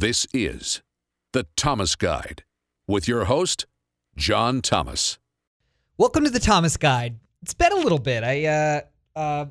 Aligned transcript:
This 0.00 0.26
is 0.32 0.80
The 1.34 1.46
Thomas 1.58 1.94
Guide 1.94 2.44
with 2.88 3.06
your 3.06 3.26
host, 3.26 3.66
John 4.16 4.62
Thomas. 4.62 5.18
Welcome 5.98 6.24
to 6.24 6.30
the 6.30 6.40
Thomas 6.40 6.78
Guide. 6.78 7.20
It's 7.42 7.52
been 7.52 7.70
a 7.70 7.76
little 7.76 7.98
bit. 7.98 8.24
I 8.24 8.46
uh 8.46 8.80
uh 9.14 9.46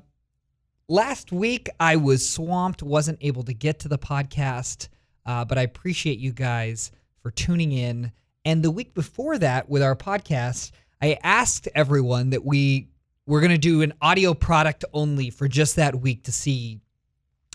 last 0.87 1.31
week 1.31 1.69
I 1.79 1.97
was 1.97 2.27
swamped, 2.27 2.81
wasn't 2.81 3.19
able 3.21 3.43
to 3.43 3.53
get 3.53 3.77
to 3.81 3.87
the 3.87 3.99
podcast, 3.99 4.87
uh, 5.27 5.45
but 5.45 5.59
I 5.59 5.61
appreciate 5.61 6.17
you 6.17 6.31
guys 6.31 6.91
for 7.21 7.29
tuning 7.29 7.71
in. 7.71 8.11
And 8.43 8.63
the 8.63 8.71
week 8.71 8.95
before 8.95 9.37
that, 9.37 9.69
with 9.69 9.83
our 9.83 9.95
podcast, 9.95 10.71
I 10.99 11.19
asked 11.21 11.67
everyone 11.75 12.31
that 12.31 12.43
we 12.43 12.89
were 13.27 13.39
going 13.39 13.51
to 13.51 13.59
do 13.59 13.83
an 13.83 13.93
audio 14.01 14.33
product 14.33 14.83
only 14.93 15.29
for 15.29 15.47
just 15.47 15.75
that 15.75 16.01
week 16.01 16.23
to 16.23 16.31
see 16.31 16.79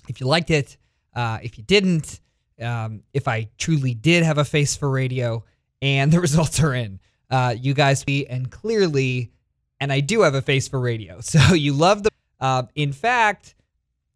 if 0.08 0.20
you 0.20 0.29
liked 0.29 0.52
it, 0.52 0.76
uh, 1.16 1.40
if 1.42 1.58
you 1.58 1.64
didn't, 1.64 2.20
um, 2.61 3.02
if 3.12 3.29
I 3.29 3.48
truly 3.59 3.95
did 3.95 4.25
have 4.25 4.39
a 4.39 4.45
face 4.45 4.77
for 4.77 4.91
radio, 4.91 5.45
and 5.83 6.12
the 6.12 6.20
results 6.20 6.61
are 6.61 6.74
in. 6.74 7.01
Uh, 7.30 7.55
you 7.59 7.74
guys, 7.74 8.05
be 8.05 8.27
and 8.27 8.51
clearly, 8.51 9.33
and 9.80 9.92
I 9.92 10.01
do 10.01 10.23
have 10.23 10.34
a 10.34 10.42
face 10.42 10.69
for 10.69 10.80
radio. 10.80 11.20
So 11.23 11.55
you 11.55 11.73
love 11.73 12.02
the. 12.02 12.11
Uh, 12.41 12.64
in 12.75 12.92
fact, 12.92 13.55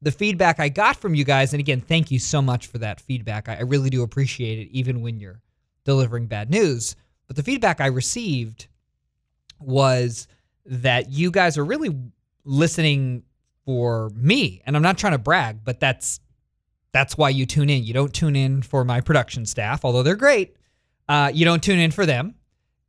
the 0.03 0.13
feedback 0.13 0.61
I 0.61 0.69
got 0.69 0.97
from 0.97 1.15
you 1.15 1.25
guys, 1.25 1.53
and 1.53 1.61
again, 1.61 1.81
thank 1.81 2.11
you 2.11 2.19
so 2.19 2.43
much 2.43 2.67
for 2.67 2.79
that 2.79 3.01
feedback. 3.01 3.49
I, 3.49 3.57
I 3.57 3.61
really 3.63 3.91
do 3.91 4.03
appreciate 4.03 4.59
it, 4.59 4.71
even 4.71 5.03
when 5.03 5.19
you're 5.19 5.41
delivering 5.85 6.27
bad 6.27 6.51
news. 6.51 6.95
But 7.27 7.37
the 7.37 7.43
feedback 7.43 7.81
I 7.81 7.87
received 7.87 8.69
was 9.59 10.29
that 10.67 11.11
you 11.11 11.31
guys 11.31 11.59
are 11.59 11.65
really 11.65 11.97
listening 12.45 13.25
for 13.65 14.11
me, 14.11 14.63
and 14.65 14.77
I'm 14.77 14.83
not 14.83 14.99
trying 14.99 15.13
to 15.13 15.19
brag, 15.19 15.65
but 15.65 15.81
that's 15.81 16.21
that's 16.93 17.17
why 17.17 17.31
you 17.31 17.47
tune 17.47 17.71
in. 17.71 17.85
You 17.85 17.95
don't 17.95 18.13
tune 18.13 18.37
in 18.37 18.63
for 18.63 18.85
my 18.85 19.01
production 19.01 19.47
staff, 19.47 19.85
although 19.85 20.03
they're 20.03 20.17
great. 20.17 20.57
Uh, 21.09 21.31
you 21.33 21.45
don't 21.45 21.63
tune 21.63 21.79
in 21.79 21.91
for 21.91 22.07
them. 22.07 22.35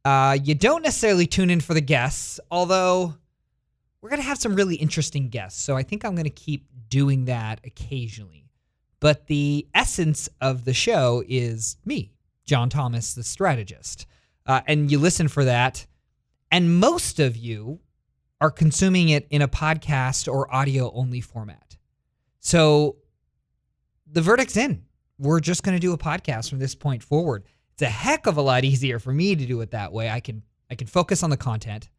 Uh, 0.05 0.37
you 0.41 0.55
don't 0.55 0.81
necessarily 0.81 1.25
tune 1.27 1.49
in 1.49 1.59
for 1.59 1.73
the 1.73 1.81
guests, 1.81 2.39
although 2.49 3.15
we're 4.01 4.09
going 4.09 4.21
to 4.21 4.27
have 4.27 4.37
some 4.37 4.55
really 4.55 4.75
interesting 4.75 5.29
guests. 5.29 5.61
So 5.61 5.75
I 5.75 5.83
think 5.83 6.05
I'm 6.05 6.15
going 6.15 6.23
to 6.23 6.29
keep 6.29 6.65
doing 6.89 7.25
that 7.25 7.59
occasionally. 7.65 8.45
But 8.99 9.27
the 9.27 9.67
essence 9.73 10.29
of 10.41 10.65
the 10.65 10.73
show 10.73 11.23
is 11.27 11.77
me, 11.85 12.11
John 12.45 12.69
Thomas, 12.69 13.13
the 13.13 13.23
strategist. 13.23 14.05
Uh, 14.45 14.61
and 14.67 14.91
you 14.91 14.99
listen 14.99 15.27
for 15.27 15.45
that. 15.45 15.85
And 16.51 16.79
most 16.79 17.19
of 17.19 17.37
you 17.37 17.79
are 18.41 18.51
consuming 18.51 19.09
it 19.09 19.27
in 19.29 19.41
a 19.41 19.47
podcast 19.47 20.31
or 20.31 20.53
audio 20.53 20.91
only 20.93 21.21
format. 21.21 21.77
So 22.39 22.95
the 24.11 24.21
verdict's 24.21 24.57
in. 24.57 24.83
We're 25.17 25.39
just 25.39 25.63
going 25.63 25.75
to 25.75 25.81
do 25.81 25.93
a 25.93 25.97
podcast 25.97 26.49
from 26.49 26.59
this 26.59 26.75
point 26.75 27.03
forward. 27.03 27.43
It's 27.73 27.81
a 27.81 27.87
heck 27.87 28.25
of 28.25 28.37
a 28.37 28.41
lot 28.41 28.63
easier 28.63 28.99
for 28.99 29.11
me 29.13 29.35
to 29.35 29.45
do 29.45 29.61
it 29.61 29.71
that 29.71 29.91
way. 29.91 30.09
I 30.09 30.19
can 30.19 30.43
I 30.71 30.75
can 30.75 30.87
focus 30.87 31.23
on 31.23 31.29
the 31.29 31.37
content. 31.37 31.89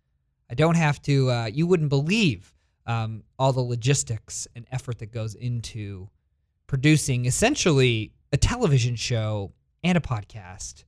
I 0.51 0.55
don't 0.55 0.77
have 0.77 1.01
to. 1.03 1.31
Uh, 1.31 1.47
you 1.47 1.67
wouldn't 1.67 1.89
believe 1.89 2.55
um, 2.87 3.23
all 3.39 3.53
the 3.53 3.61
logistics 3.61 4.49
and 4.55 4.67
effort 4.73 4.99
that 4.99 5.13
goes 5.13 5.35
into 5.35 6.09
producing 6.67 7.27
essentially 7.27 8.13
a 8.33 8.37
television 8.37 8.97
show 8.97 9.53
and 9.83 9.97
a 9.99 10.01
podcast 10.01 10.85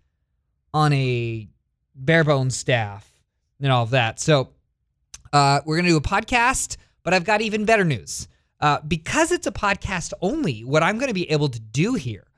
on 0.74 0.92
a 0.92 1.48
bare 1.94 2.24
bones 2.24 2.56
staff 2.56 3.10
and 3.60 3.70
all 3.70 3.82
of 3.82 3.90
that. 3.90 4.20
So 4.20 4.50
uh, 5.32 5.60
we're 5.64 5.76
going 5.76 5.86
to 5.86 5.90
do 5.90 5.96
a 5.96 6.00
podcast, 6.00 6.76
but 7.02 7.14
I've 7.14 7.24
got 7.24 7.40
even 7.40 7.64
better 7.64 7.84
news. 7.84 8.28
Uh, 8.62 8.80
because 8.86 9.32
it's 9.32 9.48
a 9.48 9.52
podcast 9.52 10.12
only, 10.22 10.60
what 10.60 10.84
I'm 10.84 10.96
going 10.96 11.08
to 11.08 11.14
be 11.14 11.28
able 11.30 11.48
to 11.48 11.58
do 11.58 11.94
here 11.94 12.28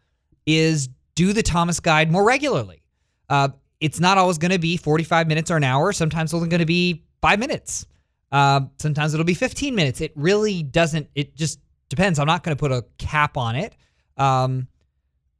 is 0.47 0.89
do 1.14 1.34
the 1.34 1.42
Thomas 1.42 1.81
Guide 1.81 2.11
more 2.11 2.25
regularly. 2.25 2.83
Uh, 3.28 3.50
it's 3.78 4.00
not 4.00 4.16
always 4.16 4.39
going 4.39 4.50
to 4.50 4.58
be 4.58 4.78
45 4.78 5.28
minutes 5.28 5.50
or 5.50 5.58
an 5.58 5.64
hour. 5.64 5.92
Sometimes 5.92 6.31
it's 6.31 6.34
only 6.34 6.48
going 6.48 6.61
to 6.61 6.66
be 6.66 7.05
five 7.20 7.39
minutes. 7.39 7.86
Uh, 8.33 8.62
sometimes 8.78 9.12
it'll 9.12 9.25
be 9.25 9.34
15 9.34 9.75
minutes. 9.75 10.00
It 10.00 10.12
really 10.16 10.62
doesn't. 10.62 11.09
It 11.15 11.37
just 11.37 11.60
depends. 11.91 12.19
I'm 12.19 12.26
not 12.26 12.43
going 12.43 12.56
to 12.56 12.60
put 12.60 12.72
a 12.72 12.84
cap 12.97 13.37
on 13.37 13.56
it. 13.56 13.76
Um, 14.16 14.69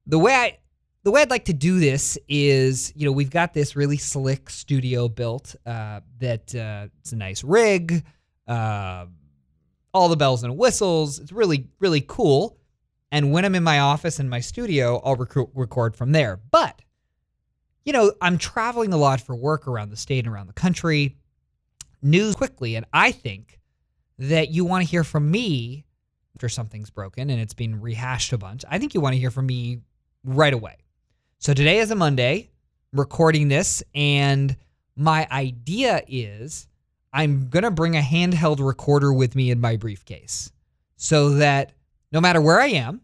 the 0.06 0.19
way 0.19 0.34
I 0.34 0.59
the 1.03 1.10
way 1.10 1.22
I'd 1.22 1.30
like 1.30 1.47
to 1.47 1.53
do 1.53 1.80
this 1.80 2.16
is, 2.28 2.92
you 2.97 3.04
know, 3.04 3.12
we've 3.12 3.30
got 3.30 3.53
this 3.53 3.76
really 3.76 3.98
slick 3.98 4.48
studio 4.48 5.09
built. 5.09 5.54
Uh, 5.64 6.00
that 6.19 6.54
uh, 6.54 6.88
it's 7.00 7.12
a 7.12 7.16
nice 7.16 7.42
rig. 7.42 8.04
Uh, 8.47 9.06
all 9.94 10.09
the 10.09 10.16
bells 10.16 10.43
and 10.43 10.59
whistles. 10.59 11.21
It's 11.21 11.32
really, 11.32 11.69
really 11.78 12.05
cool. 12.06 12.59
And 13.12 13.32
when 13.32 13.44
I'm 13.44 13.55
in 13.55 13.62
my 13.62 13.78
office 13.78 14.19
in 14.19 14.28
my 14.28 14.41
studio, 14.41 15.00
I'll 15.05 15.15
rec- 15.15 15.49
record 15.55 15.97
from 15.97 16.10
there. 16.12 16.41
But, 16.50 16.82
you 17.84 17.93
know, 17.93 18.12
I'm 18.21 18.37
traveling 18.37 18.93
a 18.93 18.97
lot 18.97 19.21
for 19.21 19.37
work 19.37 19.69
around 19.69 19.91
the 19.91 19.97
state 19.97 20.27
and 20.27 20.34
around 20.34 20.49
the 20.49 20.53
country, 20.53 21.16
news 22.03 22.34
quickly. 22.34 22.75
And 22.75 22.84
I 22.93 23.12
think 23.12 23.60
that 24.19 24.50
you 24.50 24.65
want 24.65 24.84
to 24.84 24.91
hear 24.91 25.04
from 25.04 25.31
me 25.31 25.84
after 26.34 26.49
something's 26.49 26.91
broken 26.91 27.31
and 27.31 27.41
it's 27.41 27.54
been 27.54 27.81
rehashed 27.81 28.33
a 28.33 28.38
bunch. 28.38 28.65
I 28.69 28.78
think 28.78 28.94
you 28.94 29.00
want 29.00 29.15
to 29.15 29.21
hear 29.21 29.31
from 29.31 29.47
me 29.47 29.78
right 30.25 30.53
away. 30.53 30.78
So 31.38 31.54
today 31.54 31.78
is 31.78 31.91
a 31.91 31.94
Monday, 31.94 32.50
recording 32.93 33.49
this, 33.49 33.83
and 33.94 34.56
my 34.97 35.28
idea 35.31 36.03
is 36.09 36.66
I'm 37.14 37.48
going 37.48 37.62
to 37.62 37.70
bring 37.70 37.97
a 37.97 38.00
handheld 38.00 38.58
recorder 38.58 39.12
with 39.12 39.36
me 39.36 39.52
in 39.52 39.60
my 39.60 39.76
briefcase 39.76 40.50
so 40.97 41.30
that 41.30 41.72
no 42.10 42.20
matter 42.20 42.41
where 42.41 42.60
I 42.60 42.66
am, 42.66 43.00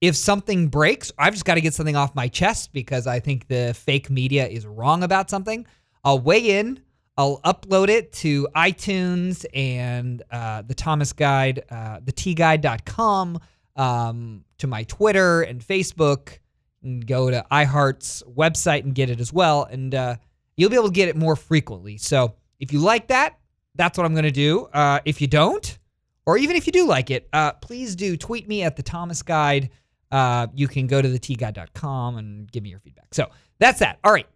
if 0.00 0.16
something 0.16 0.68
breaks, 0.68 1.12
I've 1.18 1.34
just 1.34 1.44
got 1.44 1.54
to 1.54 1.60
get 1.60 1.74
something 1.74 1.94
off 1.94 2.14
my 2.14 2.26
chest 2.28 2.72
because 2.72 3.06
I 3.06 3.20
think 3.20 3.46
the 3.48 3.74
fake 3.74 4.08
media 4.08 4.46
is 4.48 4.66
wrong 4.66 5.02
about 5.02 5.28
something. 5.28 5.66
I'll 6.02 6.18
weigh 6.18 6.58
in, 6.58 6.80
I'll 7.18 7.40
upload 7.42 7.88
it 7.88 8.12
to 8.14 8.48
iTunes 8.56 9.44
and 9.54 10.22
uh, 10.30 10.62
the 10.62 10.74
Thomas 10.74 11.12
Guide, 11.12 11.64
uh, 11.70 12.00
the 12.02 12.12
tguide.com, 12.12 13.40
um, 13.76 14.44
to 14.58 14.66
my 14.66 14.84
Twitter 14.84 15.42
and 15.42 15.60
Facebook, 15.60 16.38
and 16.82 17.06
go 17.06 17.30
to 17.30 17.44
iHeart's 17.52 18.22
website 18.26 18.84
and 18.84 18.94
get 18.94 19.10
it 19.10 19.20
as 19.20 19.32
well. 19.32 19.64
And 19.64 19.94
uh, 19.94 20.16
you'll 20.56 20.70
be 20.70 20.76
able 20.76 20.88
to 20.88 20.94
get 20.94 21.08
it 21.08 21.16
more 21.16 21.36
frequently. 21.36 21.98
So, 21.98 22.34
if 22.58 22.72
you 22.72 22.78
like 22.78 23.08
that, 23.08 23.38
that's 23.74 23.98
what 23.98 24.04
I'm 24.04 24.12
going 24.12 24.24
to 24.24 24.30
do. 24.30 24.66
Uh, 24.72 25.00
if 25.04 25.20
you 25.20 25.26
don't, 25.26 25.78
or 26.26 26.38
even 26.38 26.56
if 26.56 26.66
you 26.66 26.72
do 26.72 26.86
like 26.86 27.10
it, 27.10 27.28
uh, 27.32 27.52
please 27.52 27.96
do 27.96 28.16
tweet 28.16 28.48
me 28.48 28.62
at 28.62 28.76
the 28.76 28.82
Thomas 28.82 29.22
Guide. 29.22 29.70
Uh, 30.10 30.46
you 30.54 30.68
can 30.68 30.86
go 30.86 31.02
to 31.02 31.08
the 31.08 31.18
tguide.com 31.18 32.16
and 32.16 32.50
give 32.50 32.62
me 32.62 32.70
your 32.70 32.78
feedback. 32.78 33.12
So 33.12 33.30
that's 33.58 33.80
that. 33.80 33.98
All 34.04 34.12
right, 34.12 34.28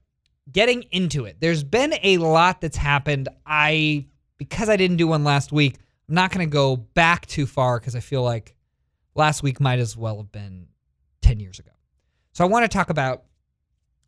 getting 0.50 0.82
into 0.90 1.24
it. 1.24 1.36
There's 1.40 1.62
been 1.62 1.94
a 2.02 2.18
lot 2.18 2.60
that's 2.60 2.76
happened. 2.76 3.28
I 3.46 4.06
because 4.38 4.68
I 4.68 4.76
didn't 4.76 4.96
do 4.96 5.08
one 5.08 5.24
last 5.24 5.52
week. 5.52 5.76
I'm 6.08 6.14
not 6.14 6.30
going 6.32 6.46
to 6.48 6.52
go 6.52 6.76
back 6.76 7.26
too 7.26 7.46
far 7.46 7.78
because 7.78 7.94
I 7.94 8.00
feel 8.00 8.22
like 8.22 8.54
last 9.14 9.42
week 9.42 9.60
might 9.60 9.78
as 9.78 9.96
well 9.96 10.16
have 10.18 10.32
been 10.32 10.68
10 11.22 11.40
years 11.40 11.58
ago. 11.58 11.72
So 12.32 12.44
I 12.44 12.48
want 12.48 12.64
to 12.64 12.68
talk 12.68 12.88
about 12.88 13.24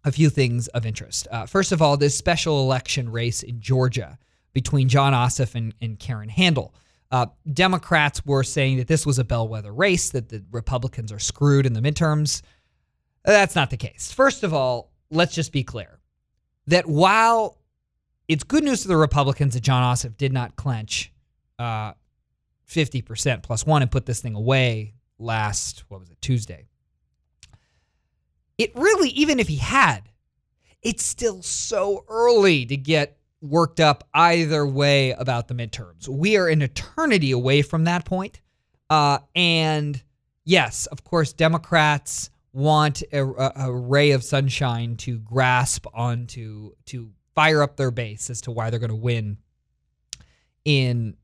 a 0.04 0.12
few 0.12 0.30
things 0.30 0.68
of 0.68 0.86
interest. 0.86 1.28
Uh, 1.30 1.46
first 1.46 1.72
of 1.72 1.82
all, 1.82 1.96
this 1.96 2.16
special 2.16 2.62
election 2.62 3.10
race 3.10 3.42
in 3.42 3.60
Georgia 3.60 4.18
between 4.52 4.88
Jon 4.88 5.12
Ossoff 5.12 5.54
and, 5.54 5.74
and 5.80 5.98
Karen 5.98 6.28
Handel. 6.28 6.74
Uh, 7.10 7.26
Democrats 7.52 8.24
were 8.24 8.44
saying 8.44 8.78
that 8.78 8.86
this 8.86 9.04
was 9.04 9.18
a 9.18 9.24
bellwether 9.24 9.72
race, 9.72 10.10
that 10.10 10.28
the 10.28 10.44
Republicans 10.50 11.12
are 11.12 11.18
screwed 11.18 11.66
in 11.66 11.72
the 11.72 11.80
midterms. 11.80 12.42
That's 13.24 13.54
not 13.54 13.70
the 13.70 13.76
case. 13.76 14.12
First 14.12 14.44
of 14.44 14.54
all, 14.54 14.92
let's 15.10 15.34
just 15.34 15.52
be 15.52 15.64
clear 15.64 15.98
that 16.68 16.86
while 16.86 17.58
it's 18.28 18.44
good 18.44 18.62
news 18.62 18.82
to 18.82 18.88
the 18.88 18.96
Republicans 18.96 19.54
that 19.54 19.60
Jon 19.60 19.82
Ossoff 19.82 20.16
did 20.16 20.32
not 20.32 20.56
clench 20.56 21.12
uh, 21.58 21.92
50% 22.68 23.42
plus 23.42 23.66
one 23.66 23.82
and 23.82 23.90
put 23.90 24.06
this 24.06 24.20
thing 24.20 24.36
away 24.36 24.94
last, 25.18 25.84
what 25.88 26.00
was 26.00 26.10
it, 26.10 26.20
Tuesday. 26.20 26.68
It 28.60 28.72
really, 28.74 29.08
even 29.08 29.40
if 29.40 29.48
he 29.48 29.56
had, 29.56 30.10
it's 30.82 31.02
still 31.02 31.40
so 31.40 32.04
early 32.10 32.66
to 32.66 32.76
get 32.76 33.16
worked 33.40 33.80
up 33.80 34.06
either 34.12 34.66
way 34.66 35.12
about 35.12 35.48
the 35.48 35.54
midterms. 35.54 36.06
We 36.06 36.36
are 36.36 36.46
an 36.46 36.60
eternity 36.60 37.30
away 37.30 37.62
from 37.62 37.84
that 37.84 38.04
point. 38.04 38.42
Uh, 38.90 39.20
and 39.34 40.02
yes, 40.44 40.84
of 40.84 41.04
course, 41.04 41.32
Democrats 41.32 42.28
want 42.52 43.02
a, 43.14 43.24
a, 43.24 43.72
ray 43.72 44.10
of 44.10 44.22
sunshine 44.22 44.96
to 44.96 45.20
grasp 45.20 45.86
onto 45.94 46.72
to 46.84 47.12
fire 47.34 47.62
up 47.62 47.78
their 47.78 47.90
base 47.90 48.28
as 48.28 48.42
to 48.42 48.50
why 48.50 48.68
they're 48.68 48.78
going 48.78 48.90
to 48.90 48.94
win 48.94 49.38
in 50.66 51.16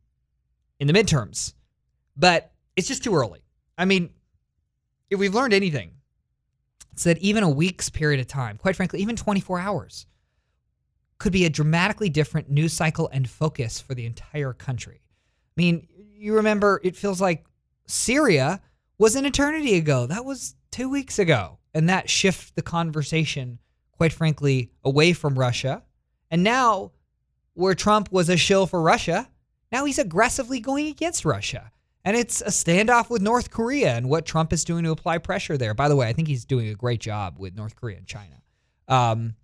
in 0.81 0.87
the 0.87 0.95
midterms. 0.95 1.53
But 2.17 2.51
it's 2.77 2.89
just 2.89 3.05
too 3.05 3.15
early. 3.15 3.43
I 3.77 3.85
mean, 3.85 4.09
if 5.11 5.19
we've 5.19 5.35
learned 5.35 5.53
anything, 5.53 5.91
that 7.05 7.19
even 7.19 7.43
a 7.43 7.51
week's 7.51 7.89
period 7.89 8.21
of 8.21 8.27
time, 8.27 8.57
quite 8.59 8.77
frankly, 8.77 9.01
even 9.01 9.17
24 9.17 9.59
hours, 9.59 10.07
could 11.19 11.33
be 11.33 11.45
a 11.45 11.51
dramatically 11.51 12.09
different 12.09 12.51
news 12.51 12.73
cycle 12.73 13.09
and 13.13 13.29
focus 13.29 13.81
for 13.81 13.95
the 13.95 14.07
entire 14.07 14.53
country. 14.53 15.01
I 15.57 15.61
mean, 15.61 15.89
you 16.15 16.35
remember 16.35 16.81
it 16.85 16.97
feels 16.97 17.21
like 17.21 17.47
Syria 17.87 18.61
was 18.99 19.17
an 19.17 19.27
eternity 19.27 19.77
ago. 19.77 20.07
That 20.07 20.25
was 20.25 20.55
two 20.71 20.89
weeks 20.89 21.19
ago. 21.19 21.59
and 21.75 21.91
that 21.91 22.09
shift 22.09 22.57
the 22.57 22.63
conversation, 22.63 23.59
quite 23.93 24.11
frankly, 24.11 24.71
away 24.83 25.13
from 25.13 25.39
Russia. 25.39 25.83
And 26.31 26.43
now, 26.43 26.93
where 27.53 27.75
Trump 27.75 28.11
was 28.11 28.31
a 28.31 28.37
shill 28.39 28.67
for 28.67 28.81
Russia, 28.81 29.29
now 29.71 29.85
he's 29.85 29.99
aggressively 29.99 30.59
going 30.59 30.87
against 30.87 31.27
Russia. 31.27 31.71
And 32.07 32.17
it's 32.17 32.41
a 32.41 32.51
standoff 32.51 33.11
with 33.11 33.21
North 33.21 33.51
Korea 33.51 33.97
and 33.97 34.09
what 34.09 34.25
Trump 34.25 34.53
is 34.53 34.65
doing 34.65 34.85
to 34.85 34.93
apply 34.93 35.19
pressure 35.19 35.59
there. 35.59 35.75
By 35.75 35.89
the 35.89 35.97
way, 35.97 36.07
I 36.09 36.13
think 36.13 36.29
he's 36.29 36.45
doing 36.45 36.69
a 36.69 36.75
great 36.75 37.01
job 37.01 37.35
with 37.37 37.57
North 37.57 37.75
Korea 37.75 37.97
and 37.97 38.07
China. 38.07 38.41
Um, 38.87 39.35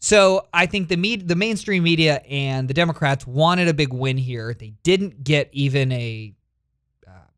so 0.00 0.48
I 0.52 0.66
think 0.66 0.88
the 0.88 0.96
med- 0.96 1.28
the 1.28 1.36
mainstream 1.36 1.84
media 1.84 2.16
and 2.28 2.66
the 2.66 2.74
Democrats 2.74 3.24
wanted 3.24 3.68
a 3.68 3.72
big 3.72 3.92
win 3.92 4.18
here. 4.18 4.52
They 4.52 4.74
didn't 4.82 5.22
get 5.22 5.48
even 5.52 5.92
a 5.92 6.34
uh, 7.06 7.30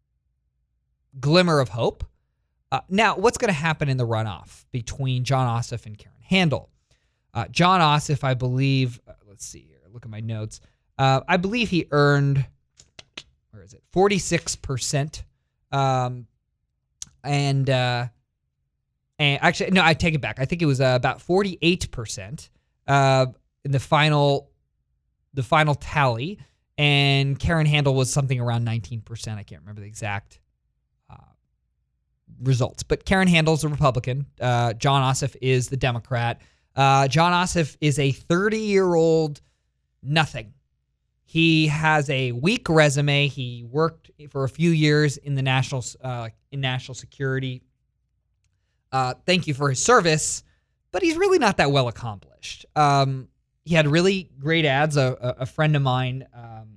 glimmer 1.21 1.61
of 1.61 1.69
hope. 1.69 2.03
Uh, 2.73 2.81
now, 2.89 3.17
what's 3.17 3.37
going 3.37 3.51
to 3.51 3.53
happen 3.53 3.91
in 3.91 3.99
the 3.99 4.07
runoff 4.07 4.65
between 4.73 5.25
Jon 5.25 5.47
Ossoff 5.47 5.85
and 5.85 5.99
Karen 5.99 6.17
Handel? 6.23 6.71
Uh, 7.35 7.47
Jon 7.49 7.81
Ossoff, 7.81 8.25
I 8.25 8.33
believe, 8.33 8.99
uh, 9.07 9.13
let's 9.29 9.45
see 9.45 9.67
here, 9.69 9.83
look 9.93 10.07
at 10.07 10.11
my 10.11 10.21
notes. 10.21 10.61
Uh, 10.97 11.21
I 11.29 11.37
believe 11.37 11.69
he 11.69 11.87
earned, 11.91 12.47
46%. 13.95 15.23
Um, 15.71 16.27
and, 17.23 17.71
uh, 17.71 18.07
and 19.19 19.39
actually, 19.43 19.71
no, 19.71 19.83
I 19.85 19.95
take 19.95 20.15
it 20.15 20.21
back. 20.21 20.41
I 20.41 20.45
think 20.45 20.63
it 20.63 20.67
was 20.67 20.81
uh, 20.81 20.95
about 20.97 21.21
48% 21.21 22.49
uh, 22.87 23.27
in 23.65 23.71
the 23.71 23.81
final, 23.81 24.51
the 25.33 25.43
final 25.43 25.75
tally. 25.75 26.39
And 26.77 27.39
Karen 27.39 27.67
Handel 27.67 27.95
was 27.95 28.13
something 28.13 28.41
around 28.41 28.67
19%. 28.67 29.37
I 29.37 29.43
can't 29.45 29.63
remember 29.63 29.81
the 29.81 29.87
exact 29.87 30.41
uh, 31.09 31.17
results. 32.43 32.83
But 32.83 33.05
Karen 33.05 33.29
Handel's 33.29 33.63
a 33.63 33.69
Republican. 33.69 34.27
Uh, 34.41 34.73
Jon 34.73 35.03
Ossoff 35.03 35.37
is 35.41 35.69
the 35.69 35.77
Democrat. 35.77 36.41
Uh, 36.75 37.07
Jon 37.07 37.33
Ossoff 37.33 37.77
is 37.81 38.01
a 38.01 38.11
30 38.11 38.59
year 38.59 38.95
old 38.95 39.41
nothing. 40.03 40.53
He 41.25 41.67
has 41.69 42.09
a 42.11 42.33
weak 42.33 42.69
resume. 42.69 43.29
He 43.29 43.65
worked 43.65 44.11
for 44.31 44.45
a 44.45 44.49
few 44.49 44.71
years 44.71 45.17
in 45.17 45.35
the 45.35 45.43
national 45.43 45.85
uh, 46.03 46.29
in 46.53 46.61
national 46.61 46.95
security. 46.95 47.63
Uh, 48.93 49.15
thank 49.27 49.47
you 49.47 49.55
for 49.55 49.69
his 49.71 49.83
service, 49.83 50.45
but 50.93 51.03
he's 51.03 51.17
really 51.17 51.39
not 51.39 51.57
that 51.57 51.73
well 51.73 51.89
accomplished. 51.89 52.67
Um, 52.77 53.29
he 53.65 53.75
had 53.75 53.89
really 53.89 54.31
great 54.39 54.65
ads. 54.65 54.97
A, 54.97 55.35
a 55.41 55.47
friend 55.47 55.75
of 55.75 55.83
mine, 55.83 56.27
um, 56.35 56.77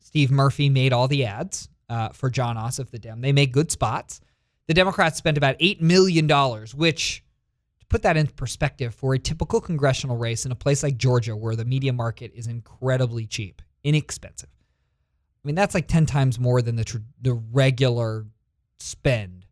Steve 0.00 0.30
Murphy, 0.30 0.68
made 0.68 0.92
all 0.92 1.08
the 1.08 1.24
ads 1.24 1.68
uh, 1.88 2.10
for 2.10 2.28
Jon 2.28 2.56
Ossoff, 2.56 2.90
the 2.90 2.98
Dem. 2.98 3.20
They 3.20 3.32
made 3.32 3.52
good 3.52 3.70
spots. 3.70 4.20
The 4.66 4.74
Democrats 4.74 5.16
spent 5.16 5.38
about 5.38 5.58
$8 5.58 5.80
million, 5.80 6.28
which, 6.76 7.24
to 7.80 7.86
put 7.86 8.02
that 8.02 8.16
into 8.16 8.32
perspective, 8.34 8.94
for 8.94 9.14
a 9.14 9.18
typical 9.18 9.60
congressional 9.60 10.16
race 10.16 10.44
in 10.44 10.52
a 10.52 10.56
place 10.56 10.82
like 10.82 10.98
Georgia, 10.98 11.34
where 11.34 11.56
the 11.56 11.64
media 11.64 11.92
market 11.92 12.32
is 12.34 12.46
incredibly 12.46 13.26
cheap, 13.26 13.62
inexpensive. 13.88 14.50
I 14.50 15.48
mean, 15.48 15.54
that's 15.54 15.74
like 15.74 15.88
10 15.88 16.06
times 16.06 16.38
more 16.38 16.60
than 16.62 16.76
the, 16.76 16.84
tr- 16.84 16.98
the 17.22 17.34
regular 17.34 18.26
spend 18.78 19.46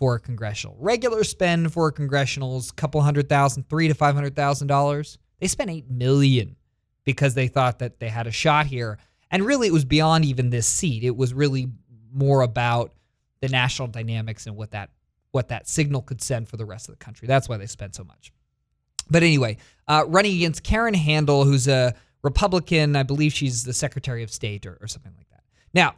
for 0.00 0.14
a 0.14 0.20
congressional. 0.20 0.76
Regular 0.78 1.24
spend 1.24 1.72
for 1.72 1.88
a 1.88 1.92
congressional 1.92 2.56
is 2.58 2.70
a 2.70 2.74
couple 2.74 3.00
hundred 3.02 3.28
thousand, 3.28 3.68
three 3.68 3.86
to 3.88 3.94
five 3.94 4.14
hundred 4.14 4.34
thousand 4.34 4.68
dollars. 4.68 5.18
They 5.40 5.46
spent 5.46 5.70
eight 5.70 5.90
million 5.90 6.56
because 7.04 7.34
they 7.34 7.48
thought 7.48 7.80
that 7.80 8.00
they 8.00 8.08
had 8.08 8.26
a 8.26 8.32
shot 8.32 8.66
here. 8.66 8.98
And 9.30 9.44
really, 9.44 9.68
it 9.68 9.72
was 9.72 9.84
beyond 9.84 10.24
even 10.24 10.50
this 10.50 10.66
seat. 10.66 11.04
It 11.04 11.16
was 11.16 11.34
really 11.34 11.68
more 12.12 12.40
about 12.40 12.94
the 13.40 13.48
national 13.48 13.88
dynamics 13.88 14.46
and 14.46 14.56
what 14.56 14.70
that 14.70 14.90
what 15.32 15.48
that 15.48 15.68
signal 15.68 16.02
could 16.02 16.22
send 16.22 16.48
for 16.48 16.56
the 16.56 16.64
rest 16.64 16.88
of 16.88 16.98
the 16.98 17.04
country. 17.04 17.28
That's 17.28 17.48
why 17.48 17.58
they 17.58 17.66
spent 17.66 17.94
so 17.94 18.02
much. 18.02 18.32
But 19.10 19.22
anyway, 19.22 19.58
uh, 19.86 20.04
running 20.08 20.34
against 20.34 20.62
Karen 20.62 20.94
Handel, 20.94 21.44
who's 21.44 21.68
a 21.68 21.94
Republican, 22.22 22.96
I 22.96 23.02
believe 23.02 23.32
she's 23.32 23.64
the 23.64 23.72
Secretary 23.72 24.22
of 24.22 24.30
State 24.30 24.66
or, 24.66 24.78
or 24.80 24.88
something 24.88 25.12
like 25.16 25.28
that. 25.30 25.42
Now, 25.72 25.94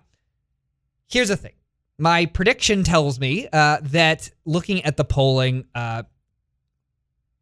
here's 1.08 1.28
the 1.28 1.36
thing. 1.36 1.52
My 1.98 2.26
prediction 2.26 2.84
tells 2.84 3.20
me 3.20 3.48
uh, 3.52 3.78
that 3.82 4.30
looking 4.44 4.82
at 4.84 4.96
the 4.96 5.04
polling, 5.04 5.66
uh, 5.74 6.04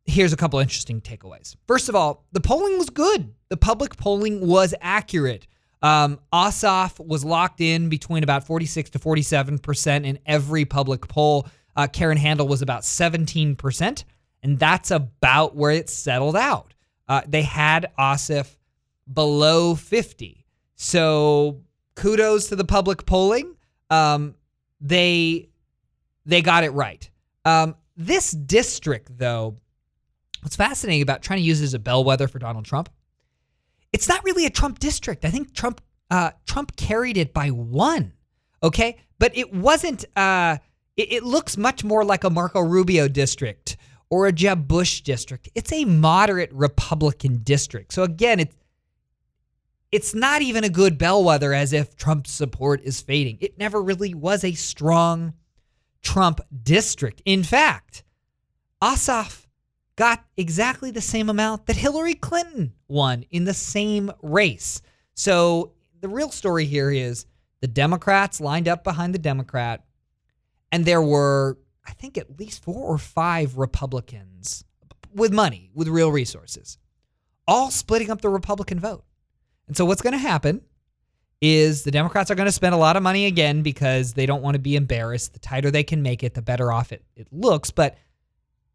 here's 0.05 0.32
a 0.32 0.37
couple 0.37 0.59
interesting 0.59 1.00
takeaways. 1.00 1.56
First 1.67 1.88
of 1.88 1.94
all, 1.94 2.27
the 2.32 2.41
polling 2.41 2.79
was 2.79 2.91
good. 2.91 3.32
The 3.49 3.56
public 3.56 3.97
polling 3.97 4.47
was 4.47 4.75
accurate. 4.81 5.47
Um, 5.82 6.21
Ossoff 6.32 7.05
was 7.05 7.25
locked 7.25 7.61
in 7.61 7.88
between 7.88 8.23
about 8.23 8.47
46 8.47 8.91
to 8.91 8.99
47 8.99 9.59
percent 9.59 10.05
in 10.05 10.19
every 10.27 10.65
public 10.65 11.09
poll. 11.09 11.49
Uh, 11.75 11.87
Karen 11.87 12.19
Handel 12.19 12.47
was 12.47 12.61
about 12.61 12.85
17 12.85 13.56
percent, 13.56 14.05
and 14.43 14.59
that's 14.59 14.91
about 14.91 15.56
where 15.56 15.71
it 15.71 15.88
settled 15.88 16.37
out. 16.37 16.75
Uh, 17.09 17.23
they 17.27 17.43
had 17.43 17.91
Ossoff 17.99 18.56
below 19.12 19.75
50. 19.75 20.45
So 20.77 21.61
kudos 21.95 22.49
to 22.49 22.57
the 22.57 22.65
public 22.65 23.07
polling. 23.07 23.55
Um, 23.91 24.35
they 24.81 25.49
they 26.27 26.43
got 26.43 26.65
it 26.65 26.71
right. 26.71 27.09
Um, 27.45 27.75
this 27.97 28.31
district, 28.31 29.19
though, 29.19 29.59
what's 30.43 30.57
fascinating 30.57 31.03
about 31.03 31.23
trying 31.23 31.39
to 31.39 31.45
use 31.45 31.61
it 31.61 31.65
as 31.65 31.75
a 31.75 31.79
bellwether 31.79 32.29
for 32.29 32.39
Donald 32.39 32.65
Trump, 32.65 32.89
it's 33.93 34.09
not 34.09 34.25
really 34.25 34.47
a 34.47 34.51
Trump 34.51 34.79
district. 34.79 35.25
I 35.25 35.31
think 35.31 35.53
Trump 35.53 35.81
uh, 36.11 36.31
Trump 36.47 36.77
carried 36.77 37.17
it 37.17 37.33
by 37.33 37.49
one. 37.49 38.13
Okay, 38.63 38.99
but 39.19 39.37
it 39.37 39.53
wasn't. 39.53 40.05
Uh, 40.17 40.59
it, 40.97 41.13
it 41.13 41.23
looks 41.23 41.56
much 41.56 41.85
more 41.85 42.05
like 42.05 42.25
a 42.25 42.31
Marco 42.31 42.61
Rubio 42.61 43.09
district 43.09 43.77
or 44.11 44.27
a 44.27 44.33
Jeb 44.33 44.67
Bush 44.67 45.01
district. 45.03 45.49
It's 45.55 45.73
a 45.73 45.85
moderate 45.85 46.53
Republican 46.53 47.39
district. 47.43 47.93
So 47.93 48.03
again, 48.03 48.41
it's 48.41 48.55
it's 49.93 50.15
not 50.15 50.43
even 50.43 50.65
a 50.65 50.69
good 50.69 50.99
bellwether 50.99 51.53
as 51.53 51.73
if 51.73 51.97
Trump's 51.97 52.31
support 52.31 52.81
is 52.83 53.01
fading. 53.01 53.39
It 53.41 53.59
never 53.59 53.83
really 53.83 54.15
was 54.15 54.45
a 54.45 54.53
strong 54.53 55.35
Trump 56.03 56.41
district. 56.63 57.23
In 57.25 57.43
fact, 57.43 58.05
Ossoff 58.83 59.47
got 59.97 60.25
exactly 60.37 60.91
the 60.91 61.01
same 61.01 61.29
amount 61.29 61.67
that 61.67 61.77
Hillary 61.77 62.15
Clinton 62.15 62.73
won 62.89 63.25
in 63.31 63.45
the 63.45 63.55
same 63.55 64.11
race. 64.23 64.81
So 65.15 65.73
the 66.01 66.09
real 66.09 66.31
story 66.31 66.65
here 66.65 66.91
is 66.91 67.27
the 67.61 67.69
Democrats 67.69 68.41
lined 68.41 68.69
up 68.69 68.85
behind 68.85 69.15
the 69.15 69.19
Democrat, 69.19 69.85
and 70.73 70.85
there 70.85 71.03
were, 71.03 71.59
I 71.85 71.93
think, 71.93 72.17
at 72.17 72.39
least 72.39 72.65
four 72.65 72.87
or 72.87 72.97
five 72.97 73.59
Republicans 73.59 74.65
with 75.13 75.32
money, 75.32 75.70
with 75.75 75.89
real 75.89 76.11
resources, 76.11 76.79
all 77.47 77.70
splitting 77.70 78.11
up 78.11 78.23
the 78.23 78.31
Republican 78.31 78.81
vote. 78.81 79.05
And 79.70 79.77
so 79.77 79.84
what's 79.84 80.03
going 80.03 80.15
to 80.15 80.19
happen 80.19 80.62
is 81.41 81.84
the 81.84 81.93
Democrats 81.93 82.29
are 82.29 82.34
going 82.34 82.48
to 82.48 82.53
spend 82.53 82.74
a 82.74 82.77
lot 82.77 82.96
of 82.96 83.05
money 83.05 83.27
again 83.27 83.62
because 83.62 84.15
they 84.15 84.27
don't 84.27 84.43
want 84.43 84.56
to 84.56 84.58
be 84.58 84.74
embarrassed. 84.74 85.32
The 85.32 85.39
tighter 85.39 85.70
they 85.70 85.84
can 85.84 86.03
make 86.03 86.24
it, 86.24 86.34
the 86.34 86.43
better 86.43 86.72
off 86.72 86.91
it, 86.91 87.05
it 87.15 87.29
looks. 87.31 87.70
But 87.70 87.96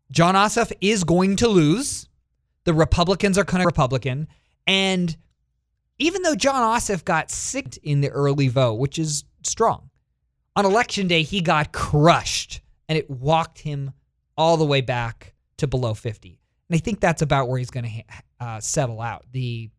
Jon 0.09 0.35
Ossoff 0.35 0.71
is 0.79 1.03
going 1.03 1.35
to 1.35 1.49
lose. 1.49 2.07
The 2.63 2.73
Republicans 2.73 3.37
are 3.37 3.43
kind 3.43 3.61
of 3.61 3.65
Republican. 3.65 4.29
And 4.65 5.17
even 5.99 6.21
though 6.21 6.33
Jon 6.33 6.61
Ossoff 6.61 7.03
got 7.03 7.29
sick 7.29 7.77
in 7.83 7.99
the 7.99 8.09
early 8.09 8.47
vote, 8.47 8.75
which 8.75 8.97
is 8.97 9.25
strong, 9.43 9.89
on 10.55 10.65
election 10.65 11.09
day, 11.09 11.23
he 11.23 11.41
got 11.41 11.73
crushed 11.73 12.61
and 12.87 12.97
it 12.97 13.09
walked 13.09 13.59
him 13.59 13.91
all 14.37 14.55
the 14.55 14.63
way 14.63 14.79
back 14.79 15.33
to 15.57 15.67
below 15.67 15.93
50. 15.93 16.39
And 16.69 16.77
I 16.77 16.79
think 16.79 17.01
that's 17.01 17.21
about 17.21 17.49
where 17.49 17.59
he's 17.59 17.69
going 17.69 17.83
to 17.83 18.45
uh, 18.45 18.59
settle 18.61 19.01
out. 19.01 19.25
The 19.33 19.71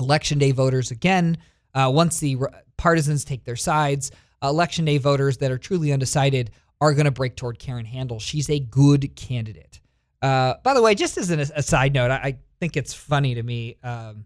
election 0.00 0.38
day 0.38 0.52
voters, 0.52 0.90
again, 0.90 1.38
uh, 1.74 1.90
once 1.92 2.20
the 2.20 2.36
partisans 2.76 3.24
take 3.24 3.44
their 3.44 3.56
sides, 3.56 4.10
election 4.42 4.84
day 4.84 4.98
voters 4.98 5.38
that 5.38 5.50
are 5.50 5.58
truly 5.58 5.92
undecided 5.92 6.50
are 6.80 6.92
going 6.92 7.06
to 7.06 7.10
break 7.10 7.36
toward 7.36 7.58
Karen 7.58 7.84
Handel. 7.84 8.18
She's 8.18 8.50
a 8.50 8.58
good 8.58 9.16
candidate. 9.16 9.80
Uh, 10.20 10.54
by 10.62 10.74
the 10.74 10.82
way, 10.82 10.94
just 10.94 11.18
as 11.18 11.30
an, 11.30 11.40
a 11.40 11.62
side 11.62 11.92
note, 11.92 12.10
I, 12.10 12.16
I, 12.16 12.38
think 12.60 12.76
it's 12.76 12.94
funny 12.94 13.34
to 13.34 13.42
me 13.42 13.76
um, 13.82 14.24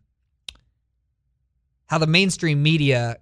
how 1.86 1.98
the 1.98 2.06
mainstream 2.06 2.62
media 2.62 3.16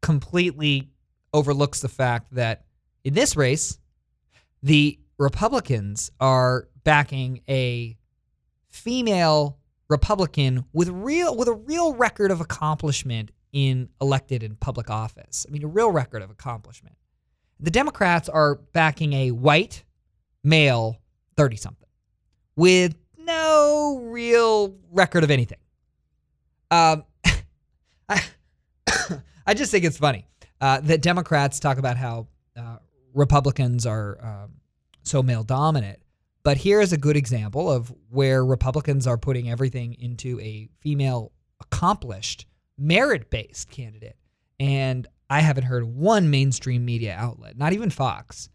completely 0.00 0.90
overlooks 1.32 1.80
the 1.80 1.88
fact 1.88 2.32
that 2.34 2.66
in 3.04 3.14
this 3.14 3.34
race, 3.34 3.78
the 4.62 4.98
Republicans 5.18 6.10
are 6.20 6.68
backing 6.84 7.40
a 7.48 7.96
female 8.68 9.58
Republican 9.88 10.64
with 10.72 10.88
real 10.88 11.36
with 11.36 11.48
a 11.48 11.54
real 11.54 11.94
record 11.94 12.30
of 12.30 12.40
accomplishment 12.40 13.30
in 13.52 13.88
elected 14.00 14.42
and 14.42 14.58
public 14.58 14.90
office. 14.90 15.46
I 15.48 15.52
mean, 15.52 15.64
a 15.64 15.68
real 15.68 15.90
record 15.90 16.22
of 16.22 16.30
accomplishment. 16.30 16.96
The 17.60 17.70
Democrats 17.70 18.28
are 18.28 18.56
backing 18.56 19.12
a 19.12 19.30
white 19.30 19.84
male 20.44 21.00
30 21.36 21.56
something 21.56 21.88
with 22.56 22.94
no 23.18 24.00
real 24.04 24.76
record 24.90 25.24
of 25.24 25.30
anything. 25.30 25.58
Um, 26.70 27.04
I, 28.08 28.22
I 29.46 29.54
just 29.54 29.70
think 29.70 29.84
it's 29.84 29.98
funny 29.98 30.26
uh, 30.60 30.80
that 30.80 31.02
Democrats 31.02 31.60
talk 31.60 31.78
about 31.78 31.96
how 31.96 32.28
uh, 32.56 32.78
Republicans 33.14 33.86
are 33.86 34.18
um, 34.22 34.54
so 35.02 35.22
male 35.22 35.42
dominant. 35.42 35.98
But 36.46 36.58
here 36.58 36.80
is 36.80 36.92
a 36.92 36.96
good 36.96 37.16
example 37.16 37.68
of 37.68 37.92
where 38.08 38.44
Republicans 38.44 39.08
are 39.08 39.18
putting 39.18 39.50
everything 39.50 39.94
into 39.94 40.38
a 40.38 40.68
female 40.78 41.32
accomplished 41.60 42.46
merit 42.78 43.30
based 43.30 43.68
candidate. 43.68 44.14
And 44.60 45.08
I 45.28 45.40
haven't 45.40 45.64
heard 45.64 45.84
one 45.84 46.30
mainstream 46.30 46.84
media 46.84 47.16
outlet, 47.18 47.58
not 47.58 47.72
even 47.72 47.90
Fox, 47.90 48.48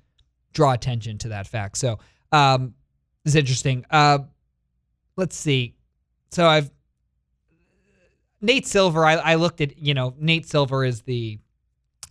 draw 0.53 0.71
attention 0.71 1.17
to 1.17 1.27
that 1.27 1.47
fact. 1.47 1.77
So 1.77 1.99
um, 2.31 2.75
it's 3.25 3.35
interesting. 3.35 3.85
Uh, 3.91 4.19
let's 5.17 5.35
see. 5.35 5.75
So 6.31 6.47
I've 6.47 6.71
Nate 8.39 8.67
Silver. 8.67 9.05
I, 9.05 9.15
I 9.15 9.35
looked 9.35 9.59
at 9.59 9.77
you 9.77 9.93
know 9.93 10.15
Nate 10.17 10.47
Silver 10.47 10.85
is 10.85 11.01
the 11.01 11.39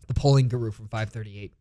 the 0.08 0.12
polling 0.12 0.48
guru 0.48 0.72
from 0.72 0.88
538. 0.88 1.54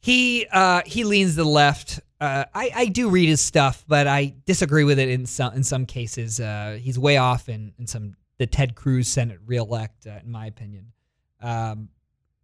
He 0.00 0.44
uh, 0.50 0.82
he 0.84 1.04
leans 1.04 1.36
to 1.36 1.44
the 1.44 1.48
left. 1.48 2.00
Uh, 2.20 2.44
I, 2.52 2.70
I 2.74 2.86
do 2.86 3.10
read 3.10 3.28
his 3.28 3.40
stuff, 3.40 3.84
but 3.86 4.06
I 4.06 4.34
disagree 4.44 4.84
with 4.84 4.98
it 4.98 5.08
in 5.08 5.24
some 5.24 5.54
in 5.54 5.62
some 5.62 5.86
cases. 5.86 6.40
Uh, 6.40 6.78
he's 6.80 6.98
way 6.98 7.16
off 7.16 7.48
in, 7.48 7.72
in 7.78 7.86
some 7.86 8.14
the 8.38 8.46
Ted 8.46 8.74
Cruz 8.74 9.08
Senate 9.08 9.38
reelect, 9.46 10.06
uh, 10.06 10.18
in 10.24 10.30
my 10.30 10.46
opinion. 10.46 10.92
Um, 11.40 11.90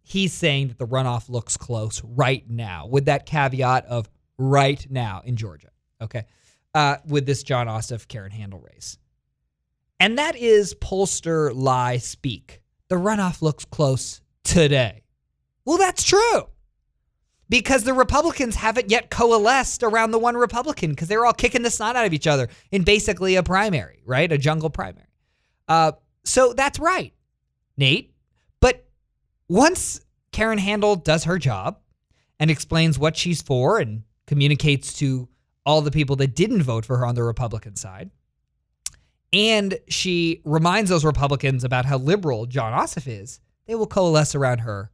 he's 0.01 0.33
saying 0.33 0.69
that 0.69 0.77
the 0.77 0.87
runoff 0.87 1.29
looks 1.29 1.57
close 1.57 2.01
right 2.03 2.49
now, 2.49 2.87
with 2.87 3.05
that 3.05 3.25
caveat 3.25 3.85
of 3.85 4.09
right 4.37 4.85
now 4.89 5.21
in 5.25 5.35
Georgia. 5.35 5.69
Okay, 6.01 6.25
uh, 6.73 6.97
with 7.05 7.25
this 7.25 7.43
Jon 7.43 7.67
Ossoff 7.67 8.07
Karen 8.07 8.31
Handel 8.31 8.59
race, 8.59 8.97
and 9.99 10.17
that 10.17 10.37
is 10.37 10.73
pollster 10.75 11.51
lie 11.53 11.97
speak. 11.97 12.61
The 12.87 12.95
runoff 12.95 13.41
looks 13.41 13.65
close 13.65 14.21
today. 14.45 15.03
Well, 15.65 15.77
that's 15.77 16.03
true 16.03 16.47
because 17.49 17.83
the 17.83 17.93
Republicans 17.93 18.55
haven't 18.55 18.89
yet 18.89 19.09
coalesced 19.09 19.83
around 19.83 20.11
the 20.11 20.19
one 20.19 20.35
Republican 20.35 20.91
because 20.91 21.07
they're 21.07 21.25
all 21.25 21.33
kicking 21.33 21.61
the 21.61 21.69
snot 21.69 21.95
out 21.95 22.05
of 22.05 22.13
each 22.13 22.27
other 22.27 22.49
in 22.71 22.83
basically 22.83 23.35
a 23.35 23.43
primary, 23.43 24.01
right? 24.05 24.31
A 24.31 24.37
jungle 24.37 24.69
primary. 24.69 25.07
Uh, 25.67 25.93
so 26.23 26.53
that's 26.53 26.79
right, 26.79 27.13
Nate. 27.77 28.13
But 28.59 28.85
once 29.47 30.01
Karen 30.31 30.57
Handel 30.57 30.95
does 30.95 31.23
her 31.25 31.37
job 31.37 31.79
and 32.39 32.49
explains 32.49 32.97
what 32.97 33.15
she's 33.15 33.41
for 33.41 33.79
and 33.79 34.03
communicates 34.27 34.93
to 34.93 35.27
all 35.65 35.81
the 35.81 35.91
people 35.91 36.15
that 36.17 36.35
didn't 36.35 36.63
vote 36.63 36.85
for 36.85 36.97
her 36.97 37.05
on 37.05 37.15
the 37.15 37.23
Republican 37.23 37.75
side, 37.75 38.11
and 39.33 39.77
she 39.87 40.41
reminds 40.45 40.89
those 40.89 41.03
Republicans 41.05 41.63
about 41.63 41.85
how 41.85 41.97
liberal 41.97 42.45
Jon 42.45 42.73
Ossoff 42.73 43.07
is, 43.07 43.39
they 43.65 43.75
will 43.75 43.87
coalesce 43.87 44.35
around 44.35 44.59
her 44.59 44.91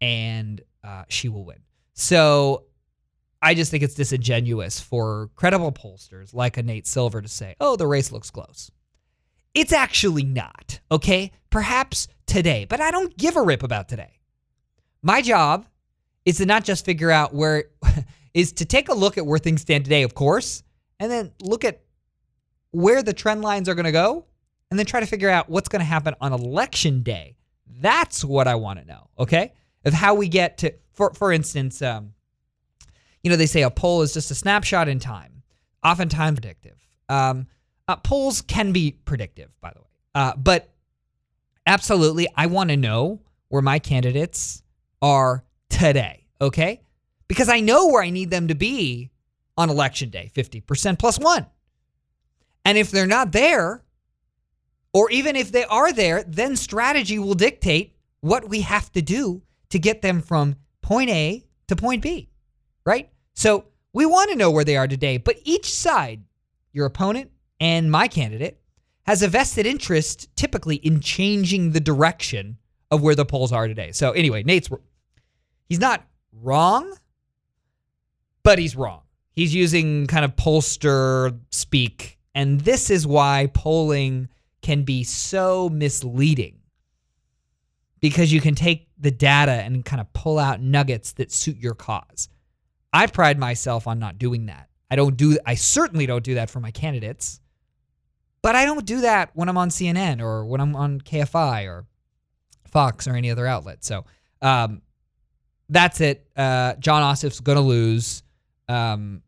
and 0.00 0.60
uh, 0.88 1.04
she 1.08 1.28
will 1.28 1.44
win. 1.44 1.58
So 1.92 2.64
I 3.42 3.54
just 3.54 3.70
think 3.70 3.82
it's 3.82 3.94
disingenuous 3.94 4.80
for 4.80 5.28
credible 5.36 5.70
pollsters 5.70 6.32
like 6.32 6.56
a 6.56 6.62
Nate 6.62 6.86
Silver 6.86 7.20
to 7.20 7.28
say, 7.28 7.54
oh, 7.60 7.76
the 7.76 7.86
race 7.86 8.10
looks 8.10 8.30
close. 8.30 8.70
It's 9.54 9.72
actually 9.72 10.24
not, 10.24 10.80
okay? 10.90 11.32
Perhaps 11.50 12.08
today, 12.26 12.64
but 12.68 12.80
I 12.80 12.90
don't 12.90 13.14
give 13.18 13.36
a 13.36 13.42
rip 13.42 13.62
about 13.62 13.88
today. 13.88 14.20
My 15.02 15.20
job 15.20 15.66
is 16.24 16.38
to 16.38 16.46
not 16.46 16.64
just 16.64 16.86
figure 16.86 17.10
out 17.10 17.34
where, 17.34 17.64
is 18.34 18.52
to 18.52 18.64
take 18.64 18.88
a 18.88 18.94
look 18.94 19.18
at 19.18 19.26
where 19.26 19.38
things 19.38 19.60
stand 19.60 19.84
today, 19.84 20.04
of 20.04 20.14
course, 20.14 20.62
and 20.98 21.10
then 21.10 21.32
look 21.42 21.64
at 21.64 21.82
where 22.70 23.02
the 23.02 23.12
trend 23.12 23.42
lines 23.42 23.68
are 23.68 23.74
going 23.74 23.84
to 23.84 23.92
go, 23.92 24.24
and 24.70 24.78
then 24.78 24.86
try 24.86 25.00
to 25.00 25.06
figure 25.06 25.30
out 25.30 25.50
what's 25.50 25.68
going 25.68 25.80
to 25.80 25.86
happen 25.86 26.14
on 26.20 26.32
election 26.32 27.02
day. 27.02 27.36
That's 27.80 28.24
what 28.24 28.48
I 28.48 28.54
want 28.54 28.78
to 28.80 28.84
know, 28.86 29.08
okay? 29.18 29.52
Of 29.88 29.94
how 29.94 30.14
we 30.14 30.28
get 30.28 30.58
to, 30.58 30.74
for 30.92 31.12
for 31.14 31.32
instance, 31.32 31.82
um, 31.82 32.12
you 33.22 33.30
know, 33.30 33.36
they 33.36 33.46
say 33.46 33.62
a 33.62 33.70
poll 33.70 34.02
is 34.02 34.14
just 34.14 34.30
a 34.30 34.34
snapshot 34.34 34.88
in 34.88 35.00
time, 35.00 35.42
oftentimes 35.84 36.38
predictive. 36.38 36.76
Um, 37.08 37.46
uh, 37.88 37.96
polls 37.96 38.42
can 38.42 38.72
be 38.72 38.92
predictive, 39.04 39.50
by 39.60 39.72
the 39.72 39.80
way. 39.80 39.86
Uh, 40.14 40.36
but 40.36 40.70
absolutely, 41.66 42.28
I 42.36 42.46
want 42.46 42.70
to 42.70 42.76
know 42.76 43.20
where 43.48 43.62
my 43.62 43.78
candidates 43.78 44.62
are 45.00 45.44
today, 45.70 46.26
okay? 46.40 46.82
Because 47.28 47.48
I 47.48 47.60
know 47.60 47.88
where 47.88 48.02
I 48.02 48.10
need 48.10 48.30
them 48.30 48.48
to 48.48 48.54
be 48.54 49.10
on 49.56 49.70
election 49.70 50.10
day 50.10 50.30
50% 50.34 50.98
plus 50.98 51.18
one. 51.18 51.46
And 52.64 52.76
if 52.76 52.90
they're 52.90 53.06
not 53.06 53.32
there, 53.32 53.82
or 54.92 55.10
even 55.10 55.36
if 55.36 55.50
they 55.50 55.64
are 55.64 55.92
there, 55.92 56.22
then 56.24 56.56
strategy 56.56 57.18
will 57.18 57.34
dictate 57.34 57.94
what 58.20 58.48
we 58.48 58.62
have 58.62 58.92
to 58.92 59.02
do 59.02 59.42
to 59.70 59.78
get 59.78 60.02
them 60.02 60.20
from 60.20 60.56
point 60.82 61.10
A 61.10 61.44
to 61.68 61.76
point 61.76 62.02
B, 62.02 62.30
right? 62.84 63.10
So 63.34 63.66
we 63.92 64.06
want 64.06 64.30
to 64.30 64.36
know 64.36 64.50
where 64.50 64.64
they 64.64 64.76
are 64.76 64.88
today, 64.88 65.16
but 65.16 65.36
each 65.44 65.72
side, 65.72 66.22
your 66.72 66.86
opponent 66.86 67.30
and 67.60 67.90
my 67.90 68.08
candidate 68.08 68.60
has 69.06 69.22
a 69.22 69.28
vested 69.28 69.66
interest 69.66 70.28
typically 70.36 70.76
in 70.76 71.00
changing 71.00 71.72
the 71.72 71.80
direction 71.80 72.58
of 72.90 73.02
where 73.02 73.14
the 73.14 73.24
polls 73.24 73.52
are 73.52 73.66
today. 73.66 73.92
So 73.92 74.12
anyway, 74.12 74.42
Nate's 74.42 74.68
he's 75.68 75.80
not 75.80 76.04
wrong, 76.32 76.94
but 78.42 78.58
he's 78.58 78.76
wrong. 78.76 79.02
He's 79.32 79.54
using 79.54 80.06
kind 80.06 80.24
of 80.24 80.36
pollster 80.36 81.38
speak, 81.50 82.18
and 82.34 82.60
this 82.60 82.90
is 82.90 83.06
why 83.06 83.50
polling 83.54 84.28
can 84.62 84.82
be 84.82 85.04
so 85.04 85.68
misleading 85.68 86.58
because 88.00 88.32
you 88.32 88.40
can 88.40 88.54
take 88.54 88.87
the 88.98 89.10
data 89.10 89.52
and 89.52 89.84
kind 89.84 90.00
of 90.00 90.12
pull 90.12 90.38
out 90.38 90.60
nuggets 90.60 91.12
that 91.12 91.30
suit 91.30 91.58
your 91.58 91.74
cause. 91.74 92.28
I 92.92 93.06
pride 93.06 93.38
myself 93.38 93.86
on 93.86 93.98
not 93.98 94.18
doing 94.18 94.46
that. 94.46 94.68
I 94.90 94.96
don't 94.96 95.16
do 95.16 95.38
I 95.44 95.54
certainly 95.54 96.06
don't 96.06 96.24
do 96.24 96.34
that 96.34 96.50
for 96.50 96.60
my 96.60 96.70
candidates. 96.70 97.40
But 98.40 98.54
I 98.54 98.64
don't 98.64 98.86
do 98.86 99.00
that 99.02 99.30
when 99.34 99.48
I'm 99.48 99.58
on 99.58 99.68
CNN 99.68 100.22
or 100.22 100.44
when 100.44 100.60
I'm 100.60 100.76
on 100.76 101.00
KFI 101.00 101.66
or 101.66 101.86
Fox 102.68 103.08
or 103.08 103.14
any 103.14 103.30
other 103.30 103.46
outlet. 103.46 103.84
So 103.84 104.04
um, 104.40 104.82
that's 105.68 106.00
it. 106.00 106.26
Uh, 106.36 106.74
Jon 106.74 107.02
Ossoff's 107.02 107.40
going 107.40 107.56
to 107.56 107.62
lose. 107.62 108.22
Um, 108.68 109.22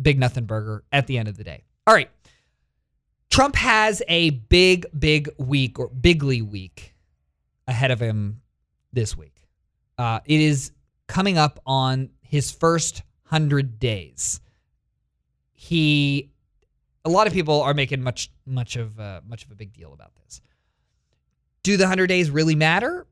big 0.00 0.18
nothing 0.18 0.46
burger 0.46 0.82
at 0.90 1.06
the 1.06 1.18
end 1.18 1.28
of 1.28 1.36
the 1.36 1.44
day. 1.44 1.64
All 1.86 1.94
right. 1.94 2.10
Trump 3.30 3.54
has 3.56 4.02
a 4.08 4.30
big, 4.30 4.86
big 4.98 5.28
week 5.38 5.78
or 5.78 5.88
bigly 5.88 6.42
week 6.42 6.91
ahead 7.72 7.90
of 7.90 7.98
him 7.98 8.42
this 8.92 9.16
week. 9.16 9.48
Uh, 9.96 10.20
it 10.26 10.40
is 10.40 10.72
coming 11.08 11.38
up 11.38 11.58
on 11.66 12.10
his 12.20 12.52
first 12.52 13.02
100 13.28 13.78
days. 13.78 14.40
He 15.52 16.30
a 17.04 17.08
lot 17.08 17.26
of 17.26 17.32
people 17.32 17.62
are 17.62 17.74
making 17.74 18.02
much 18.02 18.30
much 18.46 18.76
of 18.76 19.00
uh, 19.00 19.20
much 19.26 19.44
of 19.44 19.50
a 19.50 19.54
big 19.54 19.72
deal 19.72 19.92
about 19.92 20.14
this. 20.22 20.40
Do 21.62 21.76
the 21.76 21.86
hundred 21.86 22.08
days 22.08 22.30
really 22.30 22.54
matter? 22.54 23.06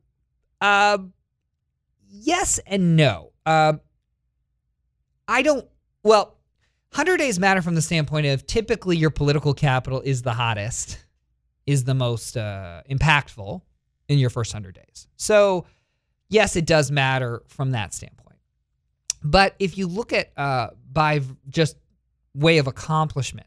Uh, 0.60 0.98
yes 2.08 2.60
and 2.66 2.96
no. 2.96 3.32
Uh, 3.46 3.74
I 5.26 5.42
don't. 5.42 5.66
Well, 6.02 6.36
hundred 6.92 7.18
days 7.18 7.38
matter 7.38 7.62
from 7.62 7.74
the 7.74 7.82
standpoint 7.82 8.26
of 8.26 8.46
typically 8.46 8.96
your 8.96 9.10
political 9.10 9.54
capital 9.54 10.00
is 10.00 10.22
the 10.22 10.34
hottest, 10.34 11.04
is 11.66 11.84
the 11.84 11.94
most 11.94 12.36
uh, 12.36 12.82
impactful 12.90 13.62
in 14.10 14.18
your 14.18 14.28
first 14.28 14.52
hundred 14.52 14.74
days. 14.74 15.06
So, 15.16 15.64
yes, 16.28 16.56
it 16.56 16.66
does 16.66 16.90
matter 16.90 17.42
from 17.46 17.70
that 17.70 17.94
standpoint. 17.94 18.38
But 19.22 19.54
if 19.60 19.78
you 19.78 19.86
look 19.86 20.12
at 20.12 20.32
uh, 20.36 20.70
by 20.92 21.20
just 21.48 21.76
way 22.34 22.58
of 22.58 22.66
accomplishment, 22.66 23.46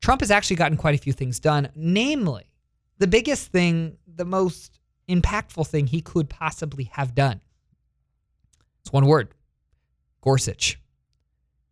Trump 0.00 0.20
has 0.20 0.32
actually 0.32 0.56
gotten 0.56 0.76
quite 0.76 0.96
a 0.96 0.98
few 0.98 1.12
things 1.12 1.38
done. 1.38 1.68
Namely, 1.76 2.50
the 2.98 3.06
biggest 3.06 3.52
thing, 3.52 3.96
the 4.06 4.24
most 4.24 4.80
impactful 5.08 5.68
thing 5.68 5.86
he 5.86 6.00
could 6.00 6.28
possibly 6.28 6.84
have 6.92 7.14
done. 7.14 7.40
It's 8.80 8.92
one 8.92 9.06
word 9.06 9.28
Gorsuch. 10.22 10.80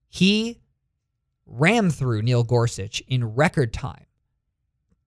He 0.08 0.60
rammed 1.44 1.94
through 1.94 2.22
Neil 2.22 2.44
Gorsuch 2.44 3.02
in 3.08 3.34
record 3.34 3.72
time, 3.72 4.06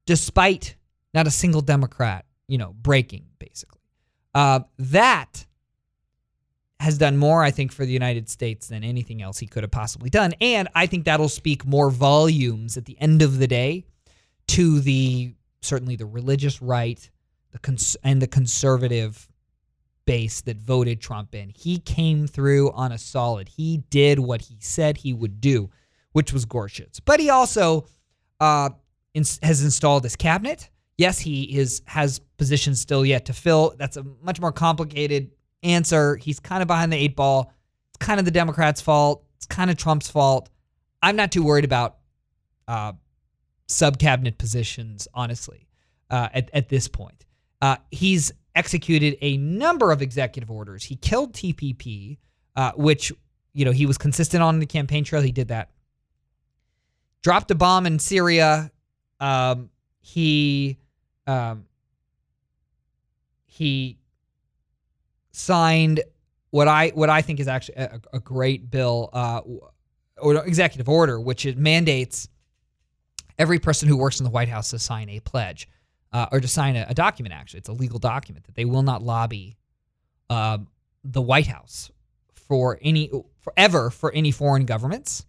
despite 0.05 0.75
not 1.13 1.27
a 1.27 1.31
single 1.31 1.62
Democrat, 1.62 2.25
you 2.48 2.58
know, 2.58 2.74
breaking, 2.74 3.25
basically. 3.40 3.82
Uh, 4.34 4.62
that 4.78 5.46
has 6.80 6.98
done 6.98 7.18
more, 7.18 7.42
I 7.42 7.52
think, 7.52 7.72
for 7.72 7.86
the 7.86 7.94
United 7.94 8.30
States 8.30 8.68
than 8.68 8.84
anything 8.84 9.22
else 9.22 9.40
he 9.40 9.48
could 9.48 9.64
have 9.64 9.72
possibly 9.72 10.10
done. 10.10 10.34
And 10.42 10.68
I 10.75 10.86
think 10.88 11.06
that'll 11.06 11.30
speak 11.30 11.66
more 11.66 11.90
volumes 11.90 12.78
at 12.78 12.86
the 12.86 12.98
end 13.00 13.22
of 13.22 13.40
the 13.40 13.48
day 13.48 13.86
to 14.48 14.80
the 14.82 15.34
certainly 15.62 15.96
the 15.96 16.06
religious 16.06 16.62
right, 16.62 17.10
the 17.52 17.60
cons- 17.60 17.98
and 18.04 18.22
the 18.22 18.28
conservative 18.28 19.28
base 20.06 20.42
that 20.42 20.58
voted 20.58 21.02
Trump 21.02 21.34
in. 21.34 21.50
He 21.50 21.80
came 21.80 22.28
through 22.28 22.72
on 22.72 22.92
a 22.92 22.98
solid. 22.98 23.50
He 23.50 23.78
did 23.90 24.20
what 24.20 24.42
he 24.42 24.58
said 24.60 24.98
he 24.98 25.14
would 25.14 25.42
do, 25.42 25.70
which 26.12 26.32
was 26.32 26.46
Gorsuch. 26.46 27.00
But 27.06 27.20
he 27.20 27.30
also 27.30 27.88
uh, 28.40 28.70
ins- 29.14 29.40
has 29.42 29.64
installed 29.64 30.04
his 30.04 30.16
cabinet. 30.16 30.70
Yes, 30.98 31.20
he 31.20 31.58
is 31.58 31.82
has 31.86 32.20
positions 32.38 32.80
still 32.80 33.06
yet 33.06 33.25
to 33.25 33.34
fill. 33.34 33.75
That's 33.78 33.98
a 33.98 34.06
much 34.22 34.40
more 34.40 34.52
complicated 34.52 35.32
answer. 35.64 36.16
He's 36.16 36.40
kind 36.40 36.62
of 36.62 36.68
behind 36.68 36.92
the 36.92 36.98
eight 36.98 37.16
ball. 37.16 37.52
It's 37.90 38.06
kind 38.06 38.20
of 38.20 38.25
the 38.25 38.32
Democrats' 38.32 38.82
fault. 38.82 39.25
It's 39.36 39.46
kind 39.46 39.70
of 39.70 39.78
Trump's 39.78 40.10
fault. 40.10 40.50
I'm 41.02 41.16
not 41.16 41.32
too 41.32 41.44
worried 41.44 41.66
about 41.66 41.98
uh, 42.68 42.94
sub 43.68 44.00
cabinet 44.00 44.38
positions, 44.38 45.08
honestly, 45.14 45.68
uh, 46.10 46.30
at, 46.34 46.50
at 46.54 46.70
this 46.70 46.88
point. 46.88 47.25
Uh, 47.62 47.78
he's 47.92 48.32
executed 48.56 49.18
a 49.22 49.38
number 49.38 49.92
of 49.92 50.02
executive 50.02 50.50
orders. 50.50 50.84
He 50.84 50.96
killed 50.96 51.34
TPP, 51.34 52.18
uh, 52.56 52.72
which, 52.75 53.12
you 53.54 53.66
know, 53.66 53.72
he 53.72 53.86
was 53.86 53.98
consistent 53.98 54.42
on 54.42 54.60
the 54.60 54.66
campaign 54.66 55.04
trail. 55.04 55.22
He 55.22 55.32
did 55.32 55.50
that. 55.50 55.72
Dropped 57.22 57.52
a 57.52 57.56
bomb 57.56 57.86
in 57.86 58.00
Syria. 58.00 58.72
Um, 59.20 59.70
he 60.02 60.78
um, 61.27 61.65
he 63.46 63.98
signed 65.32 66.01
what 66.51 66.67
I 66.67 66.89
what 66.89 67.10
I 67.10 67.22
think 67.22 67.39
is 67.39 67.48
actually 67.48 67.75
a, 67.75 68.01
a 68.13 68.20
great 68.20 68.70
bill 68.72 69.10
uh, 69.13 69.41
or 70.17 70.46
executive 70.46 70.88
order, 70.88 71.20
which 71.20 71.46
it 71.46 71.58
mandates 71.58 72.29
every 73.38 73.60
person 73.60 73.88
who 73.88 73.98
works 73.98 74.20
in 74.20 74.24
the 74.24 74.29
White 74.29 74.50
House 74.50 74.70
to 74.72 74.79
sign 74.79 75.10
a 75.10 75.20
pledge 75.20 75.67
uh, 76.13 76.27
or 76.32 76.39
to 76.39 76.48
sign 76.48 76.75
a, 76.75 76.86
a, 76.89 76.94
document. 76.94 77.34
Actually, 77.34 77.60
it's 77.60 77.70
a 77.70 77.74
legal 77.74 78.00
document 78.00 78.46
that 78.46 78.55
they 78.55 78.65
will 78.65 78.84
not 78.84 79.03
lobby 79.03 79.58
uh, 80.29 80.58
the 81.03 81.22
White 81.22 81.48
House 81.48 81.91
for 82.34 82.79
any 82.82 83.12
forever 83.41 83.89
for 83.89 84.13
any 84.13 84.32
foreign 84.32 84.65
governments, 84.65 85.25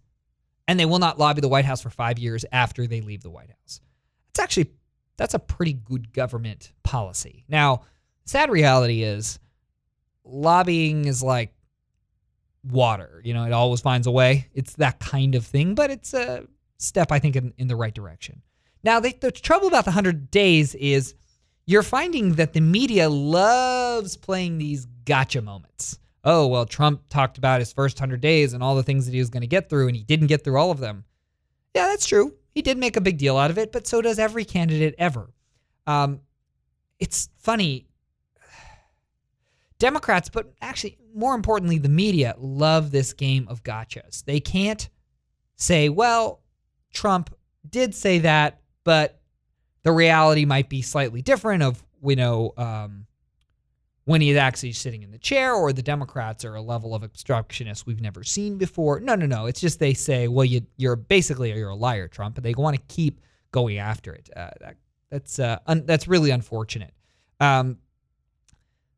and 0.67 0.79
they 0.79 0.85
will 0.85 0.99
not 0.99 1.19
lobby 1.19 1.41
the 1.41 1.49
White 1.49 1.65
House 1.65 1.81
for 1.81 1.89
five 1.89 2.17
years 2.19 2.45
after 2.51 2.87
they 2.87 3.01
leave 3.01 3.21
the 3.21 3.29
White 3.29 3.49
House. 3.49 3.81
It's 4.29 4.39
actually 4.39 4.71
that's 5.17 5.33
a 5.33 5.39
pretty 5.39 5.73
good 5.73 6.13
government 6.13 6.73
policy. 6.83 7.43
Now, 7.47 7.81
sad 8.25 8.49
reality 8.49 9.03
is 9.03 9.39
lobbying 10.23 11.05
is 11.05 11.23
like 11.23 11.53
water. 12.63 13.21
You 13.23 13.33
know, 13.33 13.45
it 13.45 13.53
always 13.53 13.81
finds 13.81 14.07
a 14.07 14.11
way. 14.11 14.47
It's 14.53 14.73
that 14.75 14.99
kind 14.99 15.35
of 15.35 15.45
thing, 15.45 15.75
but 15.75 15.89
it's 15.89 16.13
a 16.13 16.45
step, 16.77 17.11
I 17.11 17.19
think, 17.19 17.35
in, 17.35 17.53
in 17.57 17.67
the 17.67 17.75
right 17.75 17.93
direction. 17.93 18.41
Now, 18.83 18.99
the, 18.99 19.15
the 19.19 19.31
trouble 19.31 19.67
about 19.67 19.85
the 19.85 19.91
100 19.91 20.29
days 20.31 20.75
is 20.75 21.15
you're 21.65 21.83
finding 21.83 22.33
that 22.33 22.53
the 22.53 22.61
media 22.61 23.09
loves 23.09 24.15
playing 24.15 24.57
these 24.57 24.85
gotcha 25.05 25.41
moments. 25.41 25.99
Oh, 26.23 26.47
well, 26.47 26.65
Trump 26.65 27.01
talked 27.09 27.37
about 27.37 27.59
his 27.59 27.73
first 27.73 27.99
100 27.99 28.21
days 28.21 28.53
and 28.53 28.61
all 28.61 28.75
the 28.75 28.83
things 28.83 29.05
that 29.05 29.13
he 29.13 29.19
was 29.19 29.29
going 29.29 29.41
to 29.41 29.47
get 29.47 29.69
through, 29.69 29.87
and 29.87 29.95
he 29.95 30.03
didn't 30.03 30.27
get 30.27 30.43
through 30.43 30.57
all 30.57 30.71
of 30.71 30.79
them. 30.79 31.05
Yeah, 31.73 31.87
that's 31.87 32.05
true. 32.05 32.33
He 32.57 32.63
did 32.63 32.79
make 32.79 32.97
a 32.97 33.01
big 33.01 33.19
deal 33.19 33.37
out 33.37 33.51
of 33.51 33.59
it, 33.59 33.71
but 33.71 33.85
so 33.85 34.01
does 34.01 34.17
every 34.17 34.43
candidate 34.43 34.95
ever. 34.97 35.29
Um, 35.85 36.21
it's 36.97 37.29
funny. 37.37 37.85
Democrats, 39.77 40.27
but 40.27 40.51
actually, 40.59 40.97
more 41.13 41.35
importantly, 41.35 41.77
the 41.77 41.87
media 41.87 42.33
love 42.39 42.89
this 42.89 43.13
game 43.13 43.47
of 43.47 43.61
gotchas. 43.61 44.25
They 44.25 44.39
can't 44.39 44.89
say, 45.55 45.89
well, 45.89 46.41
Trump 46.91 47.31
did 47.69 47.93
say 47.93 48.17
that, 48.17 48.59
but 48.83 49.21
the 49.83 49.91
reality 49.91 50.45
might 50.45 50.67
be 50.67 50.81
slightly 50.81 51.21
different 51.21 51.61
of, 51.61 51.83
you 52.03 52.15
know, 52.15 52.55
um, 52.57 53.05
when 54.07 54.21
he's 54.21 54.37
actually 54.37 54.71
sitting 54.71 55.03
in 55.03 55.11
the 55.11 55.17
chair 55.17 55.53
or 55.53 55.73
the 55.73 55.83
Democrats 55.83 56.45
are 56.45 56.55
a 56.55 56.61
level 56.61 56.95
of 56.95 57.03
obstructionist 57.03 57.85
we've 57.85 57.99
never 57.99 58.23
seen 58.23 58.57
before. 58.57 59.01
No, 59.01 59.15
no, 59.15 59.25
no. 59.25 59.47
It's 59.47 59.59
just 59.59 59.81
they 59.81 59.93
say, 59.93 60.29
well, 60.29 60.45
you, 60.45 60.61
are 60.85 60.95
basically 60.95 61.51
you're 61.51 61.71
a 61.71 61.75
liar, 61.75 62.07
Trump, 62.07 62.37
and 62.37 62.45
they 62.45 62.53
want 62.53 62.77
to 62.77 62.81
keep 62.87 63.19
going 63.51 63.79
after 63.79 64.13
it. 64.13 64.29
Uh, 64.33 64.51
that, 64.61 64.77
that's 65.11 65.39
uh, 65.39 65.59
un, 65.67 65.85
that's 65.85 66.07
really 66.07 66.31
unfortunate. 66.31 66.93
Um, 67.41 67.79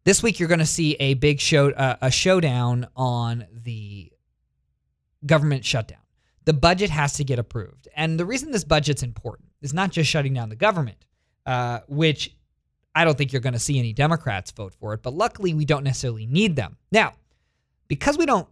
this 0.04 0.22
week, 0.22 0.40
you're 0.40 0.48
going 0.48 0.60
to 0.60 0.66
see 0.68 0.94
a 1.00 1.16
big 1.16 1.40
show, 1.40 1.72
uh, 1.72 1.96
a 2.04 2.12
showdown 2.12 2.88
on 2.96 3.48
the 3.52 4.12
government 5.26 5.66
shutdown. 5.66 6.04
The 6.46 6.54
budget 6.54 6.92
has 6.92 7.14
to 7.14 7.24
get 7.24 7.40
approved, 7.40 7.88
and 7.96 8.20
the 8.20 8.28
reason 8.28 8.52
this 8.52 8.64
budget's 8.64 9.02
important 9.02 9.50
is 9.64 9.74
not 9.74 9.90
just 9.90 10.08
shutting 10.08 10.36
down 10.36 10.50
the 10.50 10.56
government, 10.56 11.04
uh, 11.48 11.80
which 11.88 12.36
I 12.96 13.06
don't 13.06 13.18
think 13.18 13.32
you're 13.32 13.42
going 13.42 13.54
to 13.54 13.60
see 13.60 13.80
any 13.80 13.94
Democrats 13.94 14.52
vote 14.52 14.74
for 14.74 14.94
it, 14.94 15.04
but 15.04 15.14
luckily 15.14 15.54
we 15.54 15.66
don't 15.66 15.84
necessarily 15.84 16.26
need 16.26 16.56
them. 16.56 16.78
Now, 16.92 17.14
because 17.88 18.18
we 18.18 18.26
don't 18.26 18.48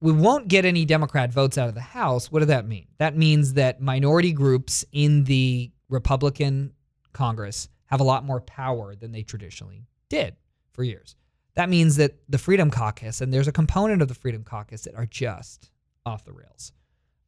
we 0.00 0.12
won't 0.12 0.48
get 0.48 0.64
any 0.64 0.84
Democrat 0.84 1.32
votes 1.32 1.58
out 1.58 1.68
of 1.68 1.74
the 1.74 1.80
House, 1.80 2.30
what 2.30 2.38
does 2.38 2.48
that 2.48 2.66
mean? 2.66 2.86
That 2.98 3.16
means 3.16 3.54
that 3.54 3.80
minority 3.80 4.32
groups 4.32 4.84
in 4.92 5.24
the 5.24 5.72
Republican 5.88 6.72
Congress 7.12 7.68
have 7.86 8.00
a 8.00 8.04
lot 8.04 8.24
more 8.24 8.40
power 8.40 8.94
than 8.94 9.10
they 9.10 9.22
traditionally 9.22 9.86
did 10.08 10.36
for 10.72 10.84
years. 10.84 11.16
That 11.54 11.68
means 11.68 11.96
that 11.96 12.14
the 12.28 12.38
Freedom 12.38 12.70
Caucus, 12.70 13.20
and 13.20 13.34
there's 13.34 13.48
a 13.48 13.52
component 13.52 14.00
of 14.00 14.08
the 14.08 14.14
Freedom 14.14 14.44
Caucus 14.44 14.82
that 14.82 14.94
are 14.94 15.06
just 15.06 15.70
off 16.06 16.24
the 16.24 16.32
rails. 16.32 16.72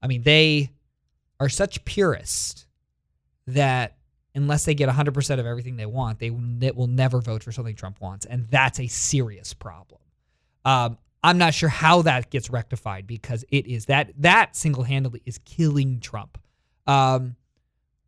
I 0.01 0.07
mean, 0.07 0.23
they 0.23 0.71
are 1.41 1.49
such 1.49 1.85
purists 1.85 2.67
that 3.49 3.97
unless 4.35 4.64
they 4.64 4.75
get 4.75 4.88
100% 4.88 5.38
of 5.38 5.47
everything 5.47 5.77
they 5.77 5.87
want, 5.87 6.19
they, 6.19 6.31
will 6.31 6.87
never 6.87 7.21
vote 7.21 7.43
for 7.43 7.53
something 7.53 7.75
Trump 7.75 8.01
wants. 8.01 8.27
And 8.27 8.47
that's 8.49 8.79
a 8.79 8.87
serious 8.87 9.53
problem. 9.55 10.01
Um, 10.64 10.99
I'm 11.23 11.38
not 11.38 11.53
sure 11.55 11.69
how 11.69 12.03
that 12.03 12.31
gets 12.31 12.51
rectified 12.51 13.07
because 13.07 13.45
it 13.51 13.66
is 13.66 13.87
that 13.87 14.12
that 14.19 14.57
single-handedly 14.57 15.23
is 15.27 15.38
killing 15.45 16.01
Trump. 16.01 16.38
Um, 16.87 17.37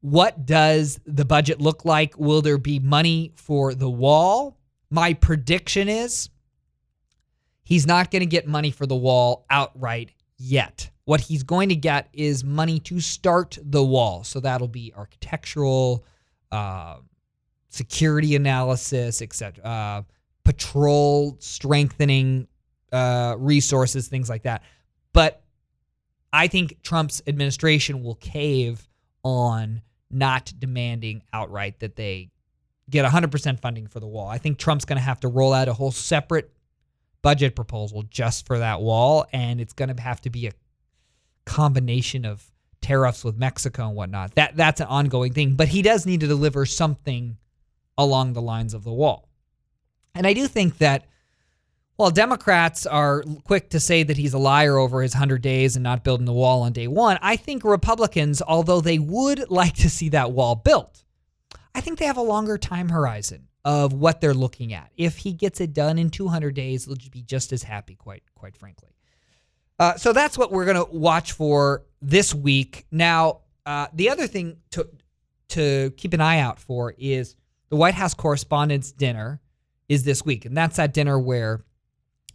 what 0.00 0.46
does 0.46 0.98
the 1.06 1.24
budget 1.24 1.60
look 1.60 1.84
like? 1.84 2.18
Will 2.18 2.42
there 2.42 2.58
be 2.58 2.78
money 2.78 3.32
for 3.36 3.74
the 3.74 3.90
wall? 3.90 4.56
My 4.90 5.14
prediction 5.14 5.88
is 5.88 6.30
he's 7.62 7.86
not 7.86 8.10
going 8.10 8.20
to 8.20 8.26
get 8.26 8.46
money 8.46 8.70
for 8.70 8.86
the 8.86 8.96
wall 8.96 9.46
outright 9.50 10.10
yet. 10.38 10.90
What 11.04 11.20
he's 11.20 11.42
going 11.42 11.68
to 11.68 11.76
get 11.76 12.08
is 12.12 12.44
money 12.44 12.80
to 12.80 13.00
start 13.00 13.58
the 13.62 13.84
wall. 13.84 14.24
So 14.24 14.40
that'll 14.40 14.68
be 14.68 14.92
architectural, 14.96 16.04
uh, 16.52 16.98
security 17.68 18.36
analysis, 18.36 19.22
etc., 19.22 19.64
uh, 19.64 20.02
patrol 20.44 21.36
strengthening 21.40 22.46
uh, 22.92 23.34
resources, 23.38 24.08
things 24.08 24.28
like 24.28 24.42
that. 24.42 24.62
But 25.12 25.42
I 26.32 26.46
think 26.46 26.82
Trump's 26.82 27.22
administration 27.26 28.02
will 28.02 28.16
cave 28.16 28.88
on 29.24 29.82
not 30.10 30.52
demanding 30.58 31.22
outright 31.32 31.80
that 31.80 31.96
they 31.96 32.30
get 32.90 33.04
100% 33.04 33.60
funding 33.60 33.86
for 33.86 34.00
the 34.00 34.06
wall. 34.06 34.28
I 34.28 34.38
think 34.38 34.58
Trump's 34.58 34.84
going 34.84 34.98
to 34.98 35.02
have 35.02 35.20
to 35.20 35.28
roll 35.28 35.52
out 35.52 35.68
a 35.68 35.72
whole 35.72 35.92
separate 35.92 36.52
budget 37.22 37.56
proposal 37.56 38.02
just 38.02 38.46
for 38.46 38.58
that 38.58 38.82
wall, 38.82 39.26
and 39.32 39.60
it's 39.60 39.72
going 39.72 39.94
to 39.94 40.02
have 40.02 40.20
to 40.22 40.30
be 40.30 40.46
a 40.48 40.52
combination 41.46 42.24
of 42.24 42.51
tariffs 42.82 43.24
with 43.24 43.36
Mexico 43.36 43.86
and 43.86 43.96
whatnot. 43.96 44.34
That 44.34 44.56
that's 44.56 44.80
an 44.80 44.88
ongoing 44.88 45.32
thing, 45.32 45.54
but 45.54 45.68
he 45.68 45.82
does 45.82 46.04
need 46.04 46.20
to 46.20 46.26
deliver 46.26 46.66
something 46.66 47.38
along 47.96 48.32
the 48.32 48.42
lines 48.42 48.74
of 48.74 48.84
the 48.84 48.92
wall. 48.92 49.28
And 50.14 50.26
I 50.26 50.34
do 50.34 50.46
think 50.46 50.78
that 50.78 51.06
while 51.96 52.10
Democrats 52.10 52.86
are 52.86 53.22
quick 53.44 53.70
to 53.70 53.80
say 53.80 54.02
that 54.02 54.16
he's 54.16 54.34
a 54.34 54.38
liar 54.38 54.76
over 54.76 55.02
his 55.02 55.14
100 55.14 55.40
days 55.40 55.76
and 55.76 55.82
not 55.82 56.04
building 56.04 56.26
the 56.26 56.32
wall 56.32 56.62
on 56.62 56.72
day 56.72 56.88
one, 56.88 57.18
I 57.22 57.36
think 57.36 57.64
Republicans, 57.64 58.42
although 58.42 58.80
they 58.80 58.98
would 58.98 59.50
like 59.50 59.74
to 59.74 59.90
see 59.90 60.08
that 60.10 60.32
wall 60.32 60.54
built, 60.56 61.04
I 61.74 61.80
think 61.80 61.98
they 61.98 62.06
have 62.06 62.16
a 62.16 62.22
longer 62.22 62.58
time 62.58 62.88
horizon 62.88 63.48
of 63.64 63.92
what 63.92 64.20
they're 64.20 64.34
looking 64.34 64.72
at. 64.72 64.90
If 64.96 65.18
he 65.18 65.32
gets 65.32 65.60
it 65.60 65.72
done 65.72 65.98
in 65.98 66.10
200 66.10 66.54
days, 66.54 66.86
they'll 66.86 66.96
be 67.10 67.22
just 67.22 67.52
as 67.52 67.62
happy, 67.62 67.94
quite 67.94 68.24
quite 68.34 68.56
frankly. 68.56 68.90
Uh, 69.78 69.96
so 69.96 70.12
that's 70.12 70.36
what 70.36 70.50
we're 70.50 70.64
going 70.64 70.76
to 70.76 70.92
watch 70.92 71.32
for 71.32 71.84
this 72.02 72.34
week. 72.34 72.84
Now, 72.90 73.40
uh, 73.64 73.86
the 73.94 74.10
other 74.10 74.26
thing 74.26 74.58
to 74.72 74.88
to 75.50 75.92
keep 75.96 76.12
an 76.14 76.20
eye 76.20 76.40
out 76.40 76.58
for 76.58 76.94
is 76.98 77.36
the 77.68 77.76
White 77.76 77.94
House 77.94 78.14
Correspondents' 78.14 78.90
Dinner 78.92 79.40
is 79.88 80.04
this 80.04 80.24
week, 80.24 80.44
and 80.44 80.56
that's 80.56 80.76
that 80.76 80.92
dinner 80.92 81.18
where 81.18 81.64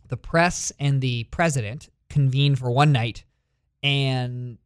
the 0.07 0.17
press 0.17 0.71
and 0.79 1.01
the 1.01 1.25
president 1.25 1.89
convene 2.09 2.55
for 2.55 2.71
one 2.71 2.91
night 2.91 3.23
and 3.83 4.57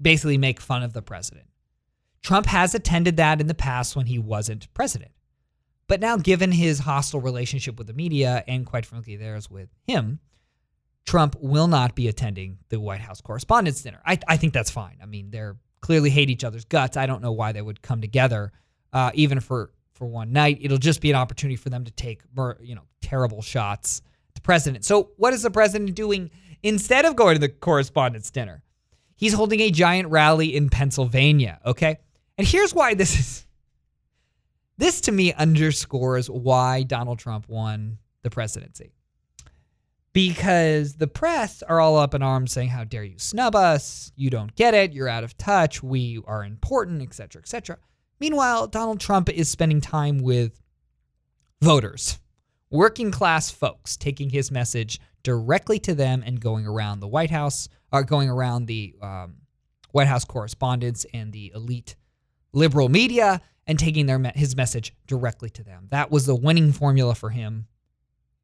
basically 0.00 0.38
make 0.38 0.60
fun 0.60 0.82
of 0.82 0.92
the 0.92 1.02
president. 1.02 1.46
Trump 2.22 2.46
has 2.46 2.74
attended 2.74 3.16
that 3.16 3.40
in 3.40 3.46
the 3.46 3.54
past 3.54 3.96
when 3.96 4.06
he 4.06 4.18
wasn't 4.18 4.72
president. 4.74 5.10
But 5.88 6.00
now, 6.00 6.16
given 6.16 6.52
his 6.52 6.80
hostile 6.80 7.20
relationship 7.20 7.76
with 7.76 7.86
the 7.86 7.92
media 7.92 8.44
and 8.46 8.64
quite 8.64 8.86
frankly 8.86 9.16
theirs 9.16 9.50
with 9.50 9.70
him, 9.86 10.20
Trump 11.06 11.36
will 11.40 11.66
not 11.66 11.94
be 11.94 12.08
attending 12.08 12.58
the 12.68 12.78
White 12.78 13.00
House 13.00 13.20
Correspondents' 13.20 13.82
Dinner. 13.82 14.00
I, 14.04 14.18
I 14.28 14.36
think 14.36 14.52
that's 14.52 14.70
fine. 14.70 14.98
I 15.02 15.06
mean, 15.06 15.30
they're 15.30 15.56
clearly 15.80 16.10
hate 16.10 16.30
each 16.30 16.44
other's 16.44 16.64
guts. 16.64 16.96
I 16.96 17.06
don't 17.06 17.22
know 17.22 17.32
why 17.32 17.52
they 17.52 17.62
would 17.62 17.82
come 17.82 18.00
together, 18.00 18.52
uh, 18.92 19.10
even 19.14 19.40
for 19.40 19.72
for 19.94 20.06
one 20.06 20.32
night. 20.32 20.58
It'll 20.60 20.78
just 20.78 21.00
be 21.00 21.10
an 21.10 21.16
opportunity 21.16 21.56
for 21.56 21.68
them 21.68 21.84
to 21.84 21.90
take, 21.90 22.22
you 22.60 22.74
know, 22.74 22.84
terrible 23.02 23.42
shots 23.42 24.02
at 24.28 24.34
the 24.34 24.40
president. 24.40 24.84
So, 24.84 25.10
what 25.16 25.34
is 25.34 25.42
the 25.42 25.50
president 25.50 25.94
doing 25.94 26.30
instead 26.62 27.04
of 27.04 27.16
going 27.16 27.34
to 27.34 27.40
the 27.40 27.48
Correspondents' 27.48 28.30
Dinner? 28.30 28.62
He's 29.16 29.34
holding 29.34 29.60
a 29.60 29.70
giant 29.70 30.08
rally 30.08 30.56
in 30.56 30.70
Pennsylvania. 30.70 31.60
Okay, 31.66 31.98
and 32.38 32.46
here's 32.46 32.74
why 32.74 32.94
this 32.94 33.18
is. 33.18 33.46
This 34.78 35.02
to 35.02 35.12
me 35.12 35.34
underscores 35.34 36.30
why 36.30 36.84
Donald 36.84 37.18
Trump 37.18 37.46
won 37.50 37.98
the 38.22 38.30
presidency. 38.30 38.94
Because 40.12 40.94
the 40.94 41.06
press 41.06 41.62
are 41.62 41.80
all 41.80 41.96
up 41.96 42.14
in 42.14 42.22
arms 42.22 42.52
saying, 42.52 42.68
How 42.68 42.84
dare 42.84 43.04
you 43.04 43.18
snub 43.18 43.54
us? 43.54 44.12
You 44.16 44.30
don't 44.30 44.54
get 44.56 44.74
it. 44.74 44.92
You're 44.92 45.08
out 45.08 45.24
of 45.24 45.36
touch. 45.38 45.82
We 45.82 46.20
are 46.26 46.44
important, 46.44 47.02
etc., 47.02 47.42
etc. 47.42 47.78
Meanwhile, 48.18 48.68
Donald 48.68 49.00
Trump 49.00 49.28
is 49.28 49.48
spending 49.48 49.80
time 49.80 50.18
with 50.18 50.60
voters, 51.62 52.18
working 52.70 53.10
class 53.10 53.50
folks, 53.50 53.96
taking 53.96 54.30
his 54.30 54.50
message 54.50 55.00
directly 55.22 55.78
to 55.80 55.94
them 55.94 56.22
and 56.24 56.40
going 56.40 56.66
around 56.66 57.00
the 57.00 57.08
White 57.08 57.30
House, 57.30 57.68
or 57.92 58.02
going 58.02 58.28
around 58.28 58.66
the 58.66 58.94
um, 59.02 59.36
White 59.92 60.08
House 60.08 60.24
correspondents 60.24 61.06
and 61.12 61.32
the 61.32 61.52
elite 61.54 61.96
liberal 62.52 62.88
media 62.88 63.40
and 63.66 63.78
taking 63.78 64.06
their 64.06 64.18
his 64.34 64.56
message 64.56 64.94
directly 65.06 65.50
to 65.50 65.62
them. 65.62 65.86
That 65.90 66.10
was 66.10 66.26
the 66.26 66.34
winning 66.34 66.72
formula 66.72 67.14
for 67.14 67.30
him 67.30 67.66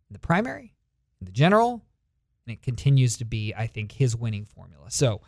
in 0.09 0.13
the 0.13 0.19
primary, 0.19 0.76
in 1.21 1.27
the 1.27 1.33
general, 1.33 1.85
and 2.47 2.53
it 2.53 2.63
continues 2.63 3.17
to 3.19 3.25
be, 3.25 3.55
I 3.57 3.67
think, 3.67 3.93
his 3.93 4.17
winning 4.17 4.45
formula. 4.45 4.91
So 4.91 5.21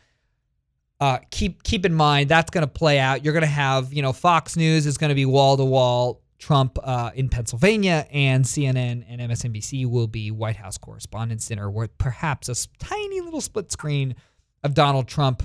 uh, 1.00 1.18
keep 1.30 1.62
keep 1.62 1.84
in 1.84 1.94
mind 1.94 2.28
that's 2.28 2.50
going 2.50 2.66
to 2.66 2.72
play 2.72 2.98
out. 2.98 3.24
You're 3.24 3.32
going 3.32 3.42
to 3.42 3.46
have, 3.46 3.92
you 3.92 4.02
know, 4.02 4.12
Fox 4.12 4.56
News 4.56 4.86
is 4.86 4.98
going 4.98 5.10
to 5.10 5.14
be 5.14 5.26
wall 5.26 5.56
to 5.56 5.64
wall 5.64 6.22
Trump 6.38 6.78
uh, 6.82 7.10
in 7.14 7.28
Pennsylvania, 7.28 8.06
and 8.12 8.44
CNN 8.44 9.04
and 9.08 9.20
MSNBC 9.20 9.86
will 9.86 10.06
be 10.06 10.30
White 10.30 10.56
House 10.56 10.78
Correspondents' 10.78 11.46
Dinner, 11.46 11.70
with 11.70 11.96
perhaps 11.98 12.48
a 12.48 12.54
tiny 12.78 13.20
little 13.20 13.40
split 13.40 13.70
screen 13.72 14.14
of 14.62 14.74
Donald 14.74 15.08
Trump 15.08 15.42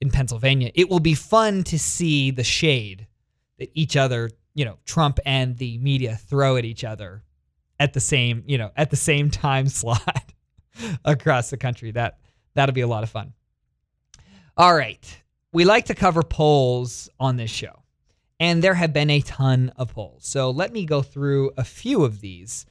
in 0.00 0.10
Pennsylvania. 0.10 0.70
It 0.74 0.88
will 0.88 1.00
be 1.00 1.14
fun 1.14 1.62
to 1.64 1.78
see 1.78 2.30
the 2.30 2.44
shade 2.44 3.06
that 3.58 3.70
each 3.74 3.96
other, 3.96 4.30
you 4.54 4.64
know, 4.64 4.78
Trump 4.84 5.20
and 5.24 5.56
the 5.56 5.78
media 5.78 6.16
throw 6.16 6.56
at 6.56 6.64
each 6.64 6.84
other 6.84 7.22
at 7.80 7.94
the 7.94 8.00
same, 8.00 8.44
you 8.46 8.58
know, 8.58 8.70
at 8.76 8.90
the 8.90 8.96
same 8.96 9.30
time 9.30 9.66
slot 9.66 10.32
across 11.04 11.50
the 11.50 11.56
country. 11.56 11.90
That 11.90 12.18
that'll 12.54 12.74
be 12.74 12.82
a 12.82 12.86
lot 12.86 13.02
of 13.02 13.10
fun. 13.10 13.32
All 14.56 14.74
right. 14.74 15.22
We 15.52 15.64
like 15.64 15.86
to 15.86 15.94
cover 15.94 16.22
polls 16.22 17.08
on 17.18 17.36
this 17.36 17.50
show. 17.50 17.82
And 18.38 18.62
there 18.62 18.74
have 18.74 18.92
been 18.92 19.10
a 19.10 19.20
ton 19.20 19.72
of 19.76 19.92
polls. 19.92 20.26
So 20.26 20.50
let 20.50 20.72
me 20.72 20.86
go 20.86 21.02
through 21.02 21.50
a 21.58 21.64
few 21.64 22.04
of 22.04 22.20
these. 22.20 22.64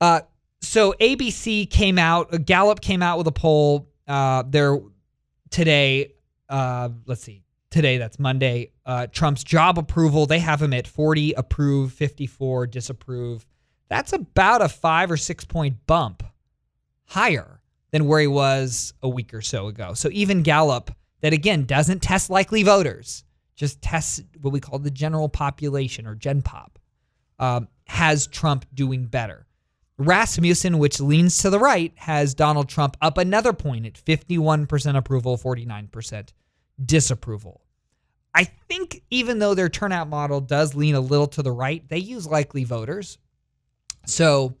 Uh, 0.00 0.20
so 0.60 0.94
ABC 1.00 1.68
came 1.68 1.98
out, 1.98 2.46
Gallup 2.46 2.80
came 2.80 3.02
out 3.02 3.18
with 3.18 3.26
a 3.26 3.32
poll 3.32 3.90
uh, 4.08 4.44
there 4.46 4.78
today. 5.50 6.14
Uh, 6.48 6.90
let's 7.06 7.22
see, 7.22 7.42
today 7.70 7.98
that's 7.98 8.18
Monday. 8.18 8.72
Uh, 8.86 9.06
Trump's 9.08 9.44
job 9.44 9.78
approval, 9.78 10.24
they 10.24 10.38
have 10.38 10.62
him 10.62 10.72
at 10.72 10.86
40 10.86 11.34
approve, 11.34 11.92
54 11.92 12.66
disapprove. 12.66 13.46
That's 13.88 14.12
about 14.12 14.62
a 14.62 14.68
five 14.68 15.10
or 15.10 15.16
six 15.16 15.44
point 15.44 15.86
bump 15.86 16.22
higher 17.06 17.60
than 17.90 18.06
where 18.06 18.20
he 18.20 18.26
was 18.26 18.92
a 19.02 19.08
week 19.08 19.32
or 19.34 19.40
so 19.42 19.68
ago. 19.68 19.94
So 19.94 20.08
even 20.12 20.42
Gallup, 20.42 20.90
that 21.20 21.32
again 21.32 21.64
doesn't 21.64 22.02
test 22.02 22.28
likely 22.28 22.62
voters, 22.62 23.24
just 23.54 23.80
tests 23.80 24.22
what 24.40 24.52
we 24.52 24.60
call 24.60 24.78
the 24.78 24.90
general 24.90 25.28
population 25.28 26.06
or 26.06 26.14
Gen 26.14 26.42
Pop, 26.42 26.78
um, 27.38 27.68
has 27.86 28.26
Trump 28.26 28.66
doing 28.74 29.06
better. 29.06 29.46
Rasmussen, 29.96 30.78
which 30.78 31.00
leans 31.00 31.38
to 31.38 31.50
the 31.50 31.58
right, 31.58 31.92
has 31.96 32.34
Donald 32.34 32.68
Trump 32.68 32.96
up 33.00 33.16
another 33.16 33.52
point 33.52 33.86
at 33.86 33.94
51% 33.94 34.96
approval, 34.96 35.38
49% 35.38 36.30
disapproval. 36.84 37.60
I 38.34 38.44
think 38.44 39.02
even 39.10 39.38
though 39.38 39.54
their 39.54 39.68
turnout 39.68 40.08
model 40.08 40.40
does 40.40 40.74
lean 40.74 40.96
a 40.96 41.00
little 41.00 41.28
to 41.28 41.42
the 41.42 41.52
right, 41.52 41.88
they 41.88 41.98
use 41.98 42.26
likely 42.26 42.64
voters. 42.64 43.18
So 44.06 44.56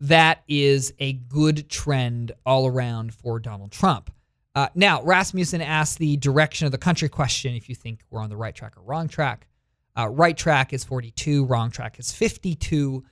that 0.00 0.42
is 0.48 0.92
a 0.98 1.14
good 1.14 1.68
trend 1.68 2.32
all 2.44 2.66
around 2.66 3.14
for 3.14 3.38
Donald 3.38 3.72
Trump. 3.72 4.10
Uh, 4.54 4.68
now, 4.74 5.02
Rasmussen 5.02 5.60
asked 5.60 5.98
the 5.98 6.16
direction 6.16 6.66
of 6.66 6.72
the 6.72 6.78
country 6.78 7.08
question 7.08 7.54
if 7.54 7.68
you 7.68 7.74
think 7.74 8.00
we're 8.10 8.20
on 8.20 8.30
the 8.30 8.36
right 8.36 8.54
track 8.54 8.76
or 8.76 8.82
wrong 8.82 9.08
track. 9.08 9.48
Uh, 9.96 10.08
right 10.08 10.36
track 10.36 10.72
is 10.72 10.84
42, 10.84 11.44
wrong 11.44 11.70
track 11.70 11.98
is 11.98 12.12
52. 12.12 13.04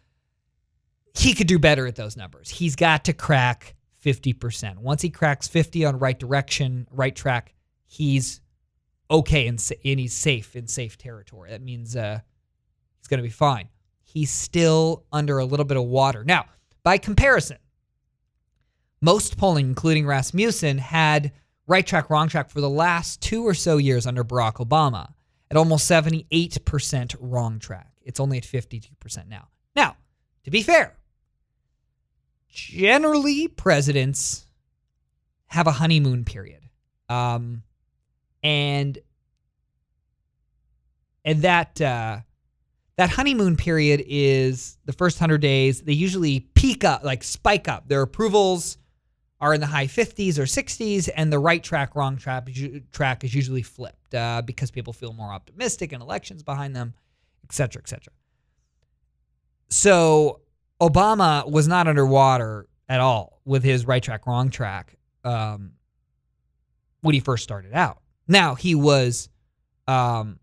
He 1.15 1.35
could 1.35 1.47
do 1.47 1.59
better 1.59 1.87
at 1.87 1.97
those 1.97 2.17
numbers. 2.17 2.49
He's 2.49 2.77
got 2.77 3.05
to 3.05 3.13
crack 3.13 3.75
50%. 4.05 4.79
Once 4.79 5.03
he 5.03 5.11
cracks 5.11 5.49
50 5.49 5.85
on 5.85 5.99
right 5.99 6.19
direction, 6.19 6.87
right 6.91 7.15
track, 7.15 7.55
he's 7.87 8.41
okay 9.11 9.47
and, 9.47 9.59
and 9.85 10.01
he's 10.01 10.15
safe 10.15 10.57
in 10.57 10.67
safe 10.67 10.97
territory. 10.97 11.51
That 11.51 11.63
means 11.63 11.97
uh, 11.97 12.21
he's 12.99 13.09
going 13.09 13.19
to 13.19 13.25
be 13.25 13.31
fine. 13.31 13.69
He's 14.13 14.31
still 14.31 15.05
under 15.11 15.39
a 15.39 15.45
little 15.45 15.65
bit 15.65 15.79
of 15.79 15.85
water. 15.85 16.23
Now, 16.23 16.45
by 16.83 16.99
comparison, 16.99 17.57
most 19.01 19.39
polling, 19.39 19.67
including 19.67 20.07
Rasmussen, 20.07 20.77
had 20.77 21.33
right 21.67 21.87
track, 21.87 22.11
wrong 22.11 22.29
track 22.29 22.51
for 22.51 22.61
the 22.61 22.69
last 22.69 23.23
two 23.23 23.47
or 23.47 23.55
so 23.55 23.79
years 23.79 24.07
under 24.07 24.23
Barack 24.23 24.57
Obama 24.57 25.15
at 25.51 25.57
almost 25.57 25.91
78% 25.91 27.17
wrong 27.21 27.59
track. 27.59 27.91
It's 28.03 28.21
only 28.21 28.37
at 28.37 28.45
52% 28.45 29.29
now. 29.29 29.49
Now, 29.75 29.97
to 30.45 30.51
be 30.51 30.63
fair, 30.63 30.95
generally 32.51 33.49
presidents 33.49 34.47
have 35.47 35.67
a 35.67 35.73
honeymoon 35.73 36.25
period. 36.25 36.61
Um, 37.09 37.63
and 38.43 38.99
and 41.25 41.43
that 41.43 41.81
uh, 41.81 42.19
that 42.97 43.11
honeymoon 43.11 43.57
period 43.57 44.05
is 44.07 44.77
the 44.85 44.93
first 44.93 45.19
100 45.19 45.39
days. 45.39 45.83
They 45.83 45.93
usually 45.93 46.41
peak 46.41 46.85
up, 46.85 47.05
like 47.05 47.25
spike 47.25 47.69
up. 47.69 47.89
Their 47.89 48.03
approvals 48.03 48.79
are 49.41 49.55
in 49.55 49.61
the 49.61 49.67
high 49.67 49.87
50s 49.87 50.39
or 50.39 50.45
60s, 50.45 51.09
and 51.17 51.33
the 51.33 51.39
right 51.39 51.63
track, 51.63 51.97
wrong 51.97 52.17
track, 52.17 52.49
track 52.93 53.25
is 53.25 53.35
usually 53.35 53.63
flipped 53.63 54.15
uh, 54.15 54.43
because 54.43 54.71
people 54.71 54.93
feel 54.93 55.13
more 55.13 55.33
optimistic 55.33 55.93
and 55.93 56.03
elections 56.03 56.43
behind 56.43 56.77
them, 56.77 56.95
et 57.45 57.53
cetera, 57.53 57.83
et 57.83 57.89
cetera. 57.89 58.13
So 59.69 60.43
Obama 60.81 61.51
was 61.51 61.67
not 61.67 61.89
underwater 61.89 62.69
at 62.89 63.01
all 63.01 63.41
with 63.45 63.65
his 63.65 63.87
right 63.87 64.03
track, 64.03 64.27
wrong 64.27 64.51
track 64.51 64.97
um, 65.25 65.73
when 67.01 67.15
he 67.15 67.21
first 67.21 67.43
started 67.43 67.73
out. 67.73 68.01
Now 68.29 68.55
he 68.55 68.75
was, 68.75 69.29
um, 69.89 70.39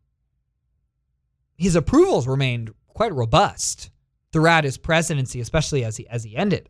his 1.59 1.75
approvals 1.75 2.25
remained 2.25 2.73
quite 2.87 3.13
robust 3.13 3.91
throughout 4.31 4.63
his 4.63 4.77
presidency, 4.77 5.41
especially 5.41 5.83
as 5.83 5.97
he 5.97 6.07
as 6.07 6.23
he 6.23 6.35
ended. 6.35 6.69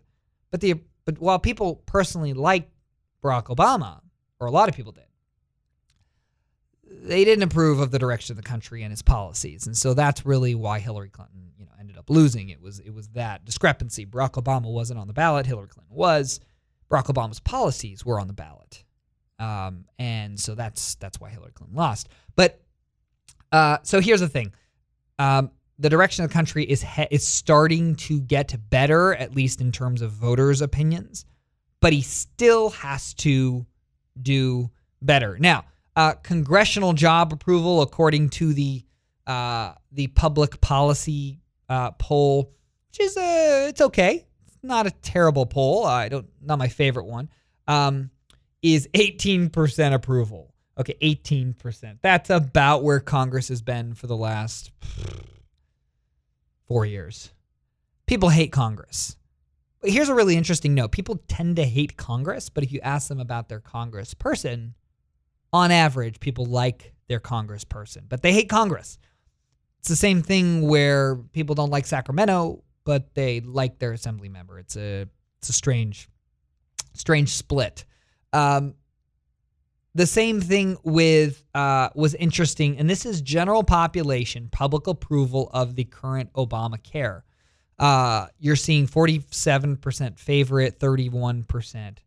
But 0.49 0.61
the 0.61 0.81
but 1.05 1.19
while 1.19 1.39
people 1.39 1.75
personally 1.85 2.33
liked 2.33 2.71
Barack 3.23 3.45
Obama, 3.55 4.01
or 4.39 4.47
a 4.47 4.51
lot 4.51 4.67
of 4.67 4.75
people 4.75 4.91
did, 4.91 5.05
they 7.03 7.23
didn't 7.23 7.43
approve 7.43 7.79
of 7.79 7.91
the 7.91 7.99
direction 7.99 8.33
of 8.33 8.37
the 8.37 8.49
country 8.49 8.81
and 8.81 8.91
his 8.91 9.03
policies. 9.03 9.67
And 9.67 9.77
so 9.77 9.93
that's 9.93 10.25
really 10.25 10.55
why 10.55 10.79
Hillary 10.79 11.09
Clinton, 11.09 11.51
you 11.57 11.65
know, 11.65 11.71
ended 11.79 11.97
up 11.97 12.09
losing. 12.09 12.49
It 12.49 12.59
was 12.59 12.79
it 12.79 12.93
was 12.93 13.09
that 13.09 13.45
discrepancy. 13.45 14.07
Barack 14.07 14.43
Obama 14.43 14.73
wasn't 14.73 14.99
on 14.99 15.07
the 15.07 15.13
ballot, 15.13 15.45
Hillary 15.45 15.67
Clinton 15.67 15.95
was. 15.95 16.39
Barack 16.89 17.05
Obama's 17.05 17.39
policies 17.39 18.03
were 18.03 18.19
on 18.19 18.25
the 18.25 18.33
ballot. 18.33 18.83
Um, 19.37 19.85
and 19.99 20.39
so 20.39 20.55
that's 20.55 20.95
that's 20.95 21.19
why 21.19 21.29
Hillary 21.29 21.51
Clinton 21.51 21.77
lost. 21.77 22.09
But 22.35 22.59
uh, 23.51 23.77
so 23.83 24.01
here's 24.01 24.19
the 24.19 24.27
thing. 24.27 24.51
Um, 25.19 25.51
the 25.77 25.89
direction 25.89 26.23
of 26.23 26.29
the 26.29 26.33
country 26.33 26.63
is 26.63 26.81
he- 26.81 27.07
is 27.11 27.27
starting 27.27 27.95
to 27.95 28.19
get 28.19 28.55
better, 28.69 29.13
at 29.13 29.35
least 29.35 29.61
in 29.61 29.71
terms 29.71 30.01
of 30.01 30.11
voters' 30.11 30.61
opinions. 30.61 31.25
But 31.81 31.93
he 31.93 32.01
still 32.01 32.69
has 32.71 33.13
to 33.15 33.65
do 34.21 34.71
better. 35.01 35.37
Now, 35.39 35.65
uh, 35.95 36.13
congressional 36.13 36.93
job 36.93 37.31
approval, 37.31 37.81
according 37.81 38.29
to 38.31 38.53
the 38.53 38.83
uh, 39.27 39.73
the 39.91 40.07
public 40.07 40.59
policy 40.59 41.39
uh, 41.69 41.91
poll, 41.91 42.51
which 42.89 42.99
is 43.05 43.15
uh, 43.15 43.67
it's 43.69 43.81
okay, 43.81 44.25
it's 44.47 44.57
not 44.63 44.87
a 44.87 44.91
terrible 44.91 45.45
poll. 45.45 45.85
I 45.85 46.09
don't 46.09 46.27
not 46.41 46.57
my 46.57 46.67
favorite 46.67 47.05
one. 47.05 47.29
Um, 47.67 48.09
is 48.61 48.89
18% 48.93 49.93
approval. 49.93 50.53
Okay, 50.79 50.95
18%. 51.01 51.97
That's 52.01 52.29
about 52.29 52.83
where 52.83 53.01
Congress 53.01 53.49
has 53.49 53.61
been 53.61 53.93
for 53.93 54.07
the 54.07 54.15
last 54.15 54.71
four 56.67 56.85
years. 56.85 57.31
People 58.07 58.29
hate 58.29 58.53
Congress. 58.53 59.17
But 59.81 59.91
here's 59.91 60.09
a 60.09 60.15
really 60.15 60.35
interesting 60.35 60.73
note 60.73 60.91
people 60.91 61.19
tend 61.27 61.57
to 61.57 61.63
hate 61.63 61.97
Congress, 61.97 62.49
but 62.49 62.63
if 62.63 62.71
you 62.71 62.79
ask 62.81 63.07
them 63.07 63.19
about 63.19 63.49
their 63.49 63.59
Congress 63.59 64.13
person, 64.13 64.73
on 65.51 65.71
average, 65.71 66.19
people 66.19 66.45
like 66.45 66.93
their 67.07 67.19
Congress 67.19 67.63
person, 67.63 68.05
but 68.07 68.21
they 68.21 68.33
hate 68.33 68.49
Congress. 68.49 68.97
It's 69.79 69.89
the 69.89 69.95
same 69.95 70.21
thing 70.21 70.67
where 70.67 71.15
people 71.15 71.55
don't 71.55 71.69
like 71.69 71.85
Sacramento, 71.85 72.63
but 72.83 73.13
they 73.15 73.39
like 73.39 73.79
their 73.79 73.93
assembly 73.93 74.29
member. 74.29 74.59
It's 74.59 74.75
a 74.75 75.07
it's 75.39 75.49
a 75.49 75.53
strange, 75.53 76.09
strange 76.93 77.29
split. 77.29 77.85
Um, 78.33 78.75
the 79.95 80.05
same 80.05 80.39
thing 80.39 80.77
with 80.83 81.43
uh, 81.55 81.89
was 81.95 82.13
interesting, 82.15 82.77
and 82.77 82.89
this 82.89 83.05
is 83.05 83.21
general 83.21 83.63
population 83.63 84.49
public 84.51 84.87
approval 84.87 85.49
of 85.53 85.75
the 85.75 85.83
current 85.83 86.31
Obamacare. 86.33 87.23
uh, 87.79 88.27
you're 88.39 88.55
seeing 88.55 88.87
47% 88.87 90.19
favorite, 90.19 90.79
31% 90.79 91.97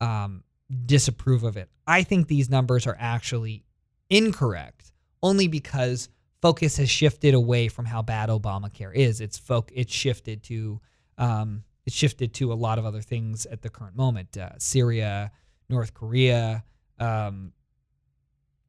um, 0.00 0.42
disapprove 0.86 1.44
of 1.44 1.56
it. 1.56 1.68
I 1.86 2.02
think 2.02 2.28
these 2.28 2.48
numbers 2.50 2.86
are 2.86 2.96
actually 2.98 3.64
incorrect 4.10 4.92
only 5.22 5.48
because 5.48 6.08
focus 6.40 6.76
has 6.78 6.90
shifted 6.90 7.34
away 7.34 7.68
from 7.68 7.84
how 7.84 8.02
bad 8.02 8.28
Obamacare 8.28 8.94
is. 8.94 9.20
It's 9.20 9.38
folk 9.38 9.70
it's 9.74 9.92
shifted 9.92 10.42
to 10.44 10.80
um, 11.18 11.62
it's 11.86 11.94
shifted 11.94 12.34
to 12.34 12.52
a 12.52 12.54
lot 12.54 12.78
of 12.78 12.84
other 12.84 13.00
things 13.00 13.46
at 13.46 13.62
the 13.62 13.68
current 13.68 13.96
moment. 13.96 14.36
Uh, 14.36 14.50
Syria, 14.58 15.30
North 15.68 15.94
Korea, 15.94 16.64
um, 17.02 17.52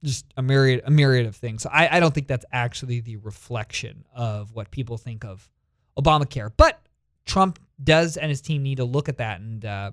just 0.04 0.26
a 0.36 0.41
myriad 0.41 0.82
a 0.86 0.91
myriad 0.91 1.26
of 1.26 1.36
things. 1.36 1.63
So 1.63 1.69
I, 1.72 1.98
I 1.98 2.00
don't 2.00 2.13
think 2.13 2.28
that's 2.28 2.46
actually 2.52 3.00
the 3.00 3.17
reflection 3.17 4.06
of 4.15 4.54
what 4.54 4.72
people 4.72 4.98
think 4.98 5.24
of 5.24 5.50
Obamacare. 5.98 6.52
But 6.56 6.80
Trump 7.26 7.60
does 7.82 8.17
and 8.17 8.30
his 8.30 8.41
team 8.41 8.63
need 8.63 8.78
to 8.78 8.86
look 8.86 9.08
at 9.08 9.17
that 9.17 9.39
and 9.39 9.63
uh, 9.63 9.91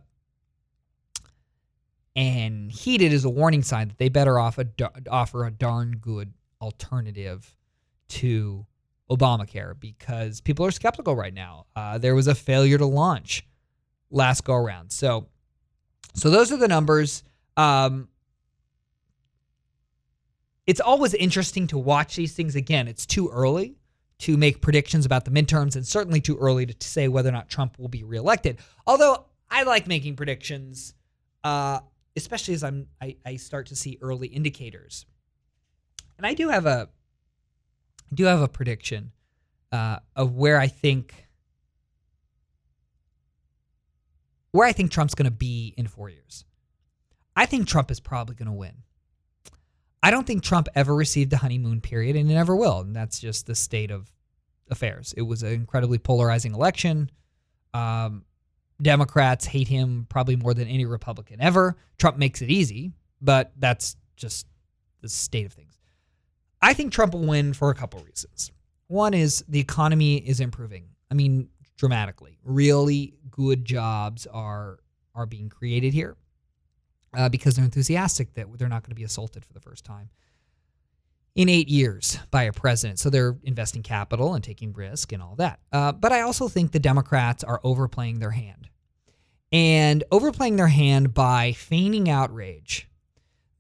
and 2.17 2.73
heed 2.73 3.03
it 3.03 3.13
as 3.13 3.25
a 3.25 3.31
warning 3.31 3.63
sign 3.63 3.89
that 3.89 3.99
they 3.99 4.09
better 4.09 4.39
off 4.39 4.59
a, 4.59 4.67
offer 5.11 5.47
a 5.47 5.51
darn 5.51 5.97
good 5.97 6.33
alternative 6.61 7.57
to 8.09 8.67
Obamacare 9.11 9.79
because 9.79 10.41
people 10.41 10.67
are 10.67 10.71
skeptical 10.71 11.15
right 11.15 11.35
now. 11.35 11.67
Uh, 11.77 11.99
there 11.99 12.15
was 12.15 12.27
a 12.27 12.35
failure 12.35 12.79
to 12.79 12.87
launch 12.87 13.47
last 14.11 14.45
go 14.45 14.55
around. 14.55 14.91
So, 14.91 15.29
so 16.15 16.31
those 16.31 16.51
are 16.53 16.57
the 16.57 16.69
numbers. 16.69 17.23
Um, 17.57 18.09
it's 20.71 20.81
always 20.81 21.15
interesting 21.15 21.67
to 21.67 21.77
watch 21.77 22.15
these 22.15 22.33
things 22.33 22.55
again. 22.55 22.87
It's 22.87 23.05
too 23.05 23.29
early 23.31 23.75
to 24.21 24.37
make 24.37 24.61
predictions 24.61 25.05
about 25.05 25.25
the 25.25 25.33
midterms, 25.33 25.75
and 25.75 25.85
certainly 25.85 26.21
too 26.21 26.39
early 26.39 26.65
to 26.65 26.75
say 26.87 27.09
whether 27.09 27.29
or 27.29 27.33
not 27.33 27.49
Trump 27.49 27.77
will 27.77 27.89
be 27.89 28.05
reelected. 28.05 28.59
Although 28.87 29.25
I 29.51 29.65
like 29.65 29.89
making 29.89 30.15
predictions, 30.15 30.95
uh, 31.43 31.81
especially 32.15 32.55
as 32.55 32.63
I'm 32.63 32.87
I, 33.03 33.17
I 33.27 33.35
start 33.35 33.67
to 33.67 33.75
see 33.75 33.99
early 34.01 34.29
indicators. 34.29 35.07
And 36.17 36.25
I 36.25 36.35
do 36.35 36.51
have 36.51 36.67
a 36.67 36.89
I 38.13 38.15
do 38.15 38.27
have 38.27 38.41
a 38.41 38.47
prediction 38.49 39.11
uh, 39.73 39.99
of 40.15 40.37
where 40.37 40.61
I 40.61 40.69
think 40.69 41.27
where 44.53 44.69
I 44.69 44.73
think 44.73 44.93
Trump's 44.93 45.17
going 45.17 45.25
to 45.25 45.37
be 45.37 45.75
in 45.77 45.89
four 45.89 46.11
years. 46.11 46.45
I 47.35 47.47
think 47.47 47.67
Trump 47.67 47.91
is 47.91 47.99
probably 47.99 48.37
going 48.37 48.47
to 48.47 48.53
win. 48.53 48.85
I 50.03 50.11
don't 50.11 50.27
think 50.27 50.43
Trump 50.43 50.69
ever 50.75 50.95
received 50.95 51.33
a 51.33 51.37
honeymoon 51.37 51.81
period, 51.81 52.17
and 52.17 52.29
he 52.29 52.35
never 52.35 52.57
will. 52.57 52.81
And 52.81 52.97
that's 52.97 53.21
just 53.21 53.47
the 53.47 53.55
state 53.55 53.91
of 53.91 54.11
affairs. 54.71 55.13
It 55.17 55.23
was 55.23 55.43
an 55.43 55.53
incredibly 55.53 55.99
polarizing 55.99 56.55
election. 56.55 57.11
Um, 57.75 58.25
Democrats 58.81 59.45
hate 59.45 59.69
him 59.69 60.07
probably 60.09 60.37
more 60.37 60.55
than 60.55 60.69
any 60.69 60.87
Republican 60.87 61.41
ever. 61.41 61.77
Trump 61.99 62.17
makes 62.17 62.41
it 62.41 62.51
easy, 62.51 62.93
but 63.21 63.53
that's 63.59 63.97
just 64.17 64.47
the 65.03 65.09
state 65.09 65.47
of 65.47 65.53
things. 65.53 65.79
I 66.63 66.73
think 66.73 66.93
Trump 66.93 67.13
will 67.13 67.27
win 67.27 67.53
for 67.53 67.71
a 67.71 67.75
couple 67.75 68.01
reasons. 68.01 68.51
One 68.87 69.15
is 69.15 69.45
the 69.49 69.61
economy 69.61 70.17
is 70.17 70.41
improving. 70.41 70.85
I 71.11 71.15
mean, 71.15 71.49
dramatically. 71.77 72.39
Really 72.45 73.15
good 73.31 73.65
jobs 73.65 74.27
are 74.27 74.79
are 75.15 75.27
being 75.27 75.49
created 75.49 75.93
here 75.93 76.17
uh, 77.15 77.29
because 77.29 77.57
they're 77.57 77.65
enthusiastic 77.65 78.35
that 78.35 78.47
they're 78.59 78.69
not 78.69 78.83
going 78.83 78.91
to 78.91 78.97
be 78.97 79.05
assaulted 79.05 79.45
for 79.45 79.53
the 79.53 79.61
first 79.61 79.85
time 79.85 80.11
in 81.35 81.49
eight 81.49 81.69
years 81.69 82.19
by 82.31 82.45
a 82.45 82.53
president. 82.53 82.99
So 82.99 83.11
they're 83.11 83.37
investing 83.45 83.83
capital 83.83 84.35
and 84.35 84.43
taking 84.43 84.73
risk 84.73 85.13
and 85.13 85.23
all 85.23 85.37
that. 85.37 85.61
Uh, 85.73 85.93
but 85.93 86.13
I 86.13 86.23
also 86.23 86.49
think 86.49 86.73
the 86.73 86.81
Democrats 86.81 87.45
are 87.45 87.61
overplaying 87.63 88.19
their 88.19 88.33
hand 88.33 88.69
and 89.53 90.05
overplaying 90.11 90.57
their 90.57 90.69
hand 90.69 91.15
by 91.15 91.53
feigning 91.53 92.09
outrage 92.09 92.89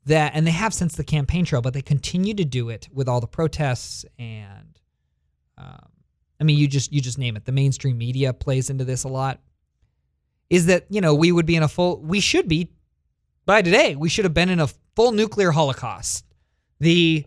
that 0.06 0.32
and 0.34 0.46
they 0.46 0.50
have 0.50 0.72
since 0.72 0.96
the 0.96 1.04
campaign 1.04 1.44
trail 1.44 1.60
but 1.60 1.74
they 1.74 1.82
continue 1.82 2.34
to 2.34 2.44
do 2.44 2.68
it 2.68 2.88
with 2.92 3.08
all 3.08 3.20
the 3.20 3.26
protests 3.26 4.04
and 4.18 4.78
um, 5.58 5.88
i 6.40 6.44
mean 6.44 6.56
you 6.56 6.66
just 6.66 6.92
you 6.92 7.00
just 7.00 7.18
name 7.18 7.36
it 7.36 7.44
the 7.44 7.52
mainstream 7.52 7.98
media 7.98 8.32
plays 8.32 8.70
into 8.70 8.84
this 8.84 9.04
a 9.04 9.08
lot 9.08 9.40
is 10.48 10.66
that 10.66 10.86
you 10.88 11.00
know 11.00 11.14
we 11.14 11.32
would 11.32 11.46
be 11.46 11.56
in 11.56 11.62
a 11.62 11.68
full 11.68 12.00
we 12.00 12.20
should 12.20 12.48
be 12.48 12.70
by 13.50 13.62
today 13.62 13.96
we 13.96 14.08
should 14.08 14.24
have 14.24 14.34
been 14.34 14.48
in 14.48 14.60
a 14.60 14.68
full 14.94 15.12
nuclear 15.12 15.50
holocaust 15.50 16.24
the 16.78 17.24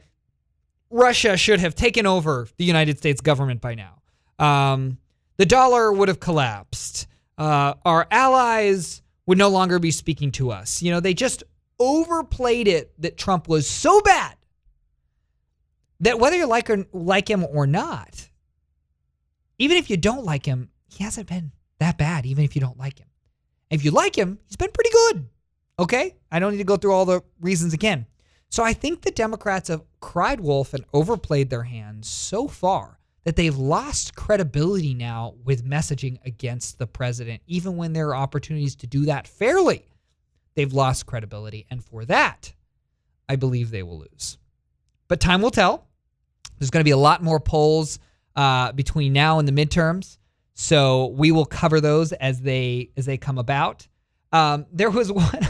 russia 0.90 1.36
should 1.36 1.60
have 1.60 1.76
taken 1.76 2.06
over 2.06 2.48
the 2.58 2.64
united 2.64 2.98
states 2.98 3.20
government 3.20 3.60
by 3.60 3.76
now 3.76 4.02
um, 4.40 4.98
the 5.38 5.46
dollar 5.46 5.92
would 5.92 6.08
have 6.08 6.20
collapsed 6.20 7.08
uh, 7.38 7.74
our 7.84 8.08
allies 8.12 9.02
would 9.26 9.38
no 9.38 9.50
longer 9.50 9.80
be 9.80 9.92
speaking 9.92 10.32
to 10.34 10.52
us. 10.52 10.82
You 10.82 10.92
know, 10.92 11.00
they 11.00 11.14
just 11.14 11.44
overplayed 11.80 12.68
it 12.68 12.94
that 13.02 13.18
Trump 13.18 13.48
was 13.48 13.68
so 13.68 14.02
bad 14.02 14.36
that 16.00 16.20
whether 16.20 16.38
you 16.38 16.46
like 16.46 16.70
or 16.70 16.86
like 16.92 17.30
him 17.30 17.46
or 17.46 17.66
not, 17.66 18.30
even 19.58 19.78
if 19.78 19.90
you 19.90 19.98
don't 19.98 20.26
like 20.26 20.46
him, 20.46 20.70
he 20.90 21.04
hasn't 21.04 21.28
been 21.28 21.52
that 21.80 21.98
bad. 21.98 22.26
Even 22.26 22.44
if 22.44 22.56
you 22.56 22.62
don't 22.62 22.78
like 22.78 23.00
him, 23.00 23.08
if 23.70 23.84
you 23.84 23.92
like 23.92 24.16
him, 24.16 24.40
he's 24.46 24.58
been 24.58 24.72
pretty 24.72 24.92
good. 24.92 25.28
Okay, 25.80 26.16
I 26.32 26.40
don't 26.40 26.52
need 26.52 26.60
to 26.60 26.64
go 26.64 26.78
through 26.78 26.94
all 26.94 27.06
the 27.06 27.22
reasons 27.40 27.74
again. 27.74 28.06
So 28.50 28.64
I 28.64 28.74
think 28.74 29.02
the 29.02 29.12
Democrats 29.12 29.70
have 29.70 29.84
cried 30.00 30.40
wolf 30.40 30.74
and 30.74 30.86
overplayed 30.94 31.50
their 31.50 31.64
hands 31.64 32.08
so 32.08 32.48
far 32.48 33.00
that 33.24 33.36
they've 33.36 33.58
lost 33.58 34.16
credibility 34.16 34.94
now 34.94 35.34
with 35.44 35.66
messaging 35.66 36.20
against 36.26 36.78
the 36.78 36.86
president, 36.86 37.42
even 37.48 37.78
when 37.78 37.94
there 37.94 38.10
are 38.10 38.16
opportunities 38.16 38.76
to 38.76 38.88
do 38.88 39.06
that 39.06 39.28
fairly. 39.28 39.88
They've 40.56 40.72
lost 40.72 41.08
credibility. 41.08 41.66
And 41.72 41.84
for 41.84 42.06
that, 42.06 42.54
I 43.28 43.38
believe 43.38 43.72
they 43.72 43.82
will 43.82 44.00
lose. 44.00 44.38
But 45.08 45.20
time 45.20 45.42
will 45.42 45.52
tell. 45.52 45.88
There's 46.60 46.70
going 46.70 46.82
to 46.82 46.88
be 46.88 46.92
a 46.92 46.98
lot 46.98 47.24
more 47.24 47.40
polls 47.40 47.98
uh, 48.36 48.72
between 48.74 49.14
now 49.14 49.40
and 49.40 49.48
the 49.48 49.52
midterms. 49.52 50.18
So 50.54 51.08
we 51.08 51.32
will 51.32 51.46
cover 51.46 51.82
those 51.82 52.14
as 52.14 52.42
they 52.42 52.92
as 52.96 53.06
they 53.06 53.18
come 53.18 53.40
about. 53.40 53.88
Um, 54.34 54.66
there 54.74 54.90
was 54.90 55.12
one 55.12 55.48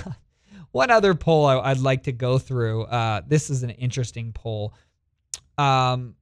one 0.72 0.91
other 0.91 1.15
poll 1.15 1.46
I, 1.46 1.69
would 1.69 1.82
like 1.82 2.04
to 2.04 2.12
go 2.12 2.38
through. 2.38 2.84
Uh, 2.84 3.22
this 3.26 3.50
is 3.50 3.63
an 3.63 3.69
interesting 3.72 4.34
poll. 4.34 4.74
Um, 5.58 6.15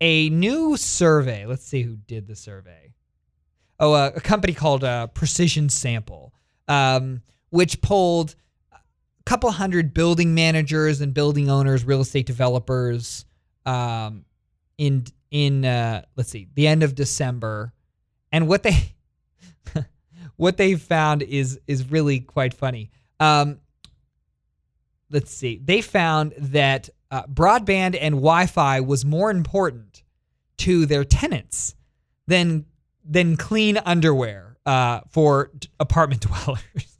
a 0.00 0.28
new 0.28 0.76
survey. 0.76 1.46
Let's 1.46 1.64
see 1.64 1.82
who 1.82 1.96
did 1.96 2.26
the 2.26 2.36
survey. 2.36 2.92
Oh, 3.78 3.92
uh, 3.92 4.10
a 4.14 4.20
company 4.20 4.52
called 4.52 4.84
uh, 4.84 5.06
Precision 5.08 5.68
Sample, 5.68 6.34
um, 6.68 7.22
which 7.50 7.80
polled 7.80 8.34
a 8.72 8.78
couple 9.24 9.50
hundred 9.50 9.94
building 9.94 10.34
managers 10.34 11.00
and 11.00 11.14
building 11.14 11.48
owners, 11.48 11.84
real 11.84 12.00
estate 12.00 12.26
developers, 12.26 13.24
um, 13.64 14.24
in 14.76 15.04
in 15.30 15.64
uh, 15.64 16.02
let's 16.16 16.30
see, 16.30 16.48
the 16.54 16.66
end 16.66 16.82
of 16.82 16.94
December, 16.94 17.72
and 18.32 18.48
what 18.48 18.64
they 18.64 18.94
what 20.40 20.56
they 20.56 20.74
found 20.74 21.20
is 21.20 21.60
is 21.66 21.90
really 21.90 22.18
quite 22.20 22.54
funny. 22.54 22.90
Um, 23.20 23.58
let's 25.10 25.30
see, 25.30 25.60
they 25.62 25.82
found 25.82 26.32
that 26.38 26.88
uh, 27.10 27.24
broadband 27.24 27.98
and 28.00 28.14
Wi-Fi 28.14 28.80
was 28.80 29.04
more 29.04 29.30
important 29.30 30.02
to 30.58 30.86
their 30.86 31.04
tenants 31.04 31.74
than 32.26 32.64
than 33.04 33.36
clean 33.36 33.76
underwear 33.84 34.56
uh, 34.64 35.00
for 35.10 35.50
apartment 35.78 36.22
dwellers. 36.26 36.98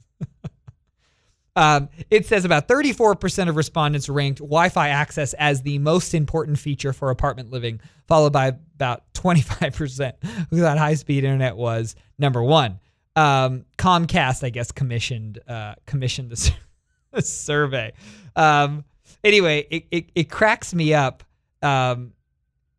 um, 1.55 1.89
it 2.11 2.27
says 2.27 2.45
about 2.45 2.67
34% 2.67 3.49
of 3.49 3.55
respondents 3.55 4.07
ranked 4.07 4.39
Wi-Fi 4.39 4.89
access 4.89 5.33
as 5.33 5.63
the 5.63 5.79
most 5.79 6.13
important 6.13 6.59
feature 6.59 6.93
for 6.93 7.09
apartment 7.09 7.49
living, 7.49 7.81
followed 8.07 8.33
by 8.33 8.47
about 8.75 9.11
25% 9.15 10.13
who 10.51 10.59
thought 10.59 10.77
high-speed 10.77 11.23
internet 11.23 11.55
was 11.57 11.95
number 12.19 12.43
one. 12.43 12.79
Um, 13.15 13.65
Comcast, 13.77 14.43
I 14.43 14.49
guess, 14.49 14.71
commissioned 14.71 15.39
uh, 15.47 15.75
commissioned 15.85 16.31
the 17.11 17.21
survey. 17.21 17.93
Um, 18.35 18.85
anyway, 19.23 19.67
it, 19.69 19.85
it, 19.91 20.11
it 20.15 20.29
cracks 20.29 20.73
me 20.73 20.93
up 20.93 21.23
um, 21.61 22.13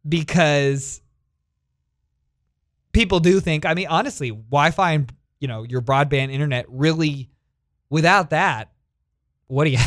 because 0.09 1.03
people 2.93 3.21
do 3.21 3.41
think. 3.41 3.67
I 3.67 3.75
mean, 3.75 3.89
honestly, 3.89 4.31
Wi-Fi 4.31 4.93
and 4.93 5.13
you 5.41 5.49
know 5.49 5.65
your 5.65 5.83
broadband 5.83 6.33
internet 6.33 6.67
really, 6.69 7.31
without 7.91 8.31
that, 8.31 8.71
what 9.49 9.65
do 9.65 9.71
you? 9.71 9.79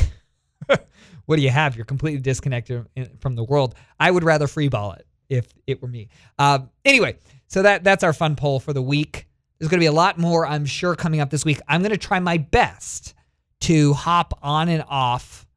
what 1.26 1.38
do 1.38 1.42
you 1.42 1.50
have? 1.50 1.76
You're 1.76 1.86
completely 1.86 2.22
disconnected 2.22 2.86
from 3.20 3.36
the 3.36 3.44
world. 3.44 3.76
I 4.00 4.12
would 4.12 4.24
rather 4.24 4.48
freeball 4.48 4.98
it 4.98 5.08
if 5.30 5.48
it 5.66 5.82
were 5.82 5.88
me. 5.88 6.10
Um, 6.38 6.70
anyway, 6.84 7.18
so 7.48 7.62
that 7.62 7.84
that's 7.84 8.04
our 8.04 8.14
fun 8.14 8.36
poll 8.36 8.60
for 8.60 8.74
the 8.74 8.82
week. 8.82 9.28
There's 9.58 9.70
going 9.70 9.80
to 9.80 9.84
be 9.84 9.88
a 9.88 9.92
lot 9.92 10.18
more, 10.18 10.46
I'm 10.46 10.66
sure, 10.66 10.96
coming 10.96 11.22
up 11.22 11.30
this 11.30 11.46
week. 11.46 11.60
I'm 11.68 11.82
going 11.82 11.92
to 11.92 11.98
try 11.98 12.20
my 12.20 12.38
best 12.38 13.14
to 13.62 13.94
hop 13.94 14.38
on 14.44 14.70
and 14.70 14.84
off 14.88 15.48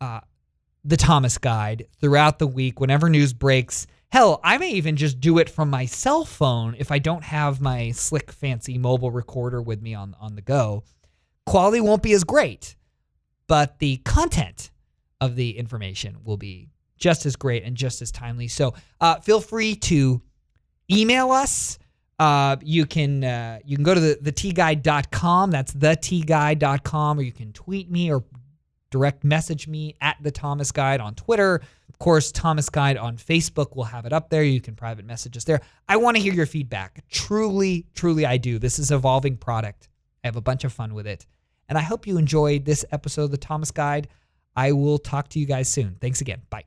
uh, 0.00 0.20
the 0.84 0.96
Thomas 0.96 1.38
Guide 1.38 1.86
throughout 2.00 2.38
the 2.38 2.46
week 2.46 2.80
whenever 2.80 3.08
news 3.08 3.32
breaks 3.32 3.86
Hell, 4.16 4.40
I 4.44 4.56
may 4.58 4.70
even 4.70 4.96
just 4.96 5.20
do 5.20 5.38
it 5.38 5.50
from 5.50 5.68
my 5.68 5.86
cell 5.86 6.24
phone 6.24 6.76
if 6.78 6.92
I 6.92 6.98
don't 6.98 7.24
have 7.24 7.60
my 7.60 7.90
slick, 7.90 8.30
fancy 8.30 8.78
mobile 8.78 9.10
recorder 9.10 9.60
with 9.60 9.82
me 9.82 9.94
on, 9.94 10.14
on 10.20 10.36
the 10.36 10.42
go. 10.42 10.84
Quality 11.44 11.80
won't 11.80 12.02
be 12.02 12.12
as 12.12 12.24
great, 12.24 12.76
but 13.46 13.78
the 13.78 13.98
content 13.98 14.70
of 15.20 15.36
the 15.36 15.58
information 15.58 16.18
will 16.24 16.36
be 16.36 16.70
just 16.96 17.26
as 17.26 17.36
great 17.36 17.64
and 17.64 17.76
just 17.76 18.00
as 18.00 18.10
timely. 18.10 18.48
So 18.48 18.74
uh, 19.00 19.20
feel 19.20 19.40
free 19.40 19.74
to 19.74 20.22
email 20.90 21.30
us. 21.30 21.78
Uh, 22.18 22.56
you 22.62 22.86
can 22.86 23.24
uh, 23.24 23.58
you 23.64 23.76
can 23.76 23.84
go 23.84 23.94
to 23.94 24.00
the. 24.00 24.18
That's 24.22 25.72
the 25.72 25.90
tguide.com, 25.90 27.18
or 27.18 27.22
you 27.22 27.32
can 27.32 27.52
tweet 27.52 27.90
me 27.90 28.12
or 28.12 28.24
direct 28.90 29.24
message 29.24 29.68
me 29.68 29.94
at 30.00 30.16
the 30.22 30.30
Thomas 30.30 30.72
Guide 30.72 31.00
on 31.00 31.14
Twitter. 31.14 31.60
Of 31.88 31.98
course, 31.98 32.32
Thomas 32.32 32.68
Guide 32.68 32.96
on 32.96 33.16
Facebook 33.16 33.76
will 33.76 33.84
have 33.84 34.06
it 34.06 34.12
up 34.12 34.30
there. 34.30 34.42
You 34.42 34.60
can 34.60 34.74
private 34.74 35.04
message 35.04 35.36
us 35.36 35.44
there. 35.44 35.60
I 35.88 35.96
want 35.96 36.16
to 36.16 36.22
hear 36.22 36.32
your 36.32 36.46
feedback. 36.46 37.04
Truly, 37.10 37.86
truly, 37.94 38.26
I 38.26 38.36
do. 38.36 38.58
This 38.58 38.78
is 38.78 38.90
evolving 38.90 39.36
product. 39.36 39.88
I 40.24 40.28
have 40.28 40.36
a 40.36 40.40
bunch 40.42 40.64
of 40.64 40.72
fun 40.72 40.94
with 40.94 41.06
it. 41.06 41.26
And 41.68 41.76
I 41.76 41.82
hope 41.82 42.06
you 42.06 42.18
enjoyed 42.18 42.64
this 42.64 42.84
episode 42.92 43.24
of 43.24 43.30
the 43.30 43.38
Thomas 43.38 43.70
Guide. 43.70 44.08
I 44.54 44.72
will 44.72 44.98
talk 44.98 45.28
to 45.30 45.38
you 45.38 45.46
guys 45.46 45.68
soon. 45.68 45.96
Thanks 46.00 46.20
again. 46.20 46.42
Bye. 46.48 46.64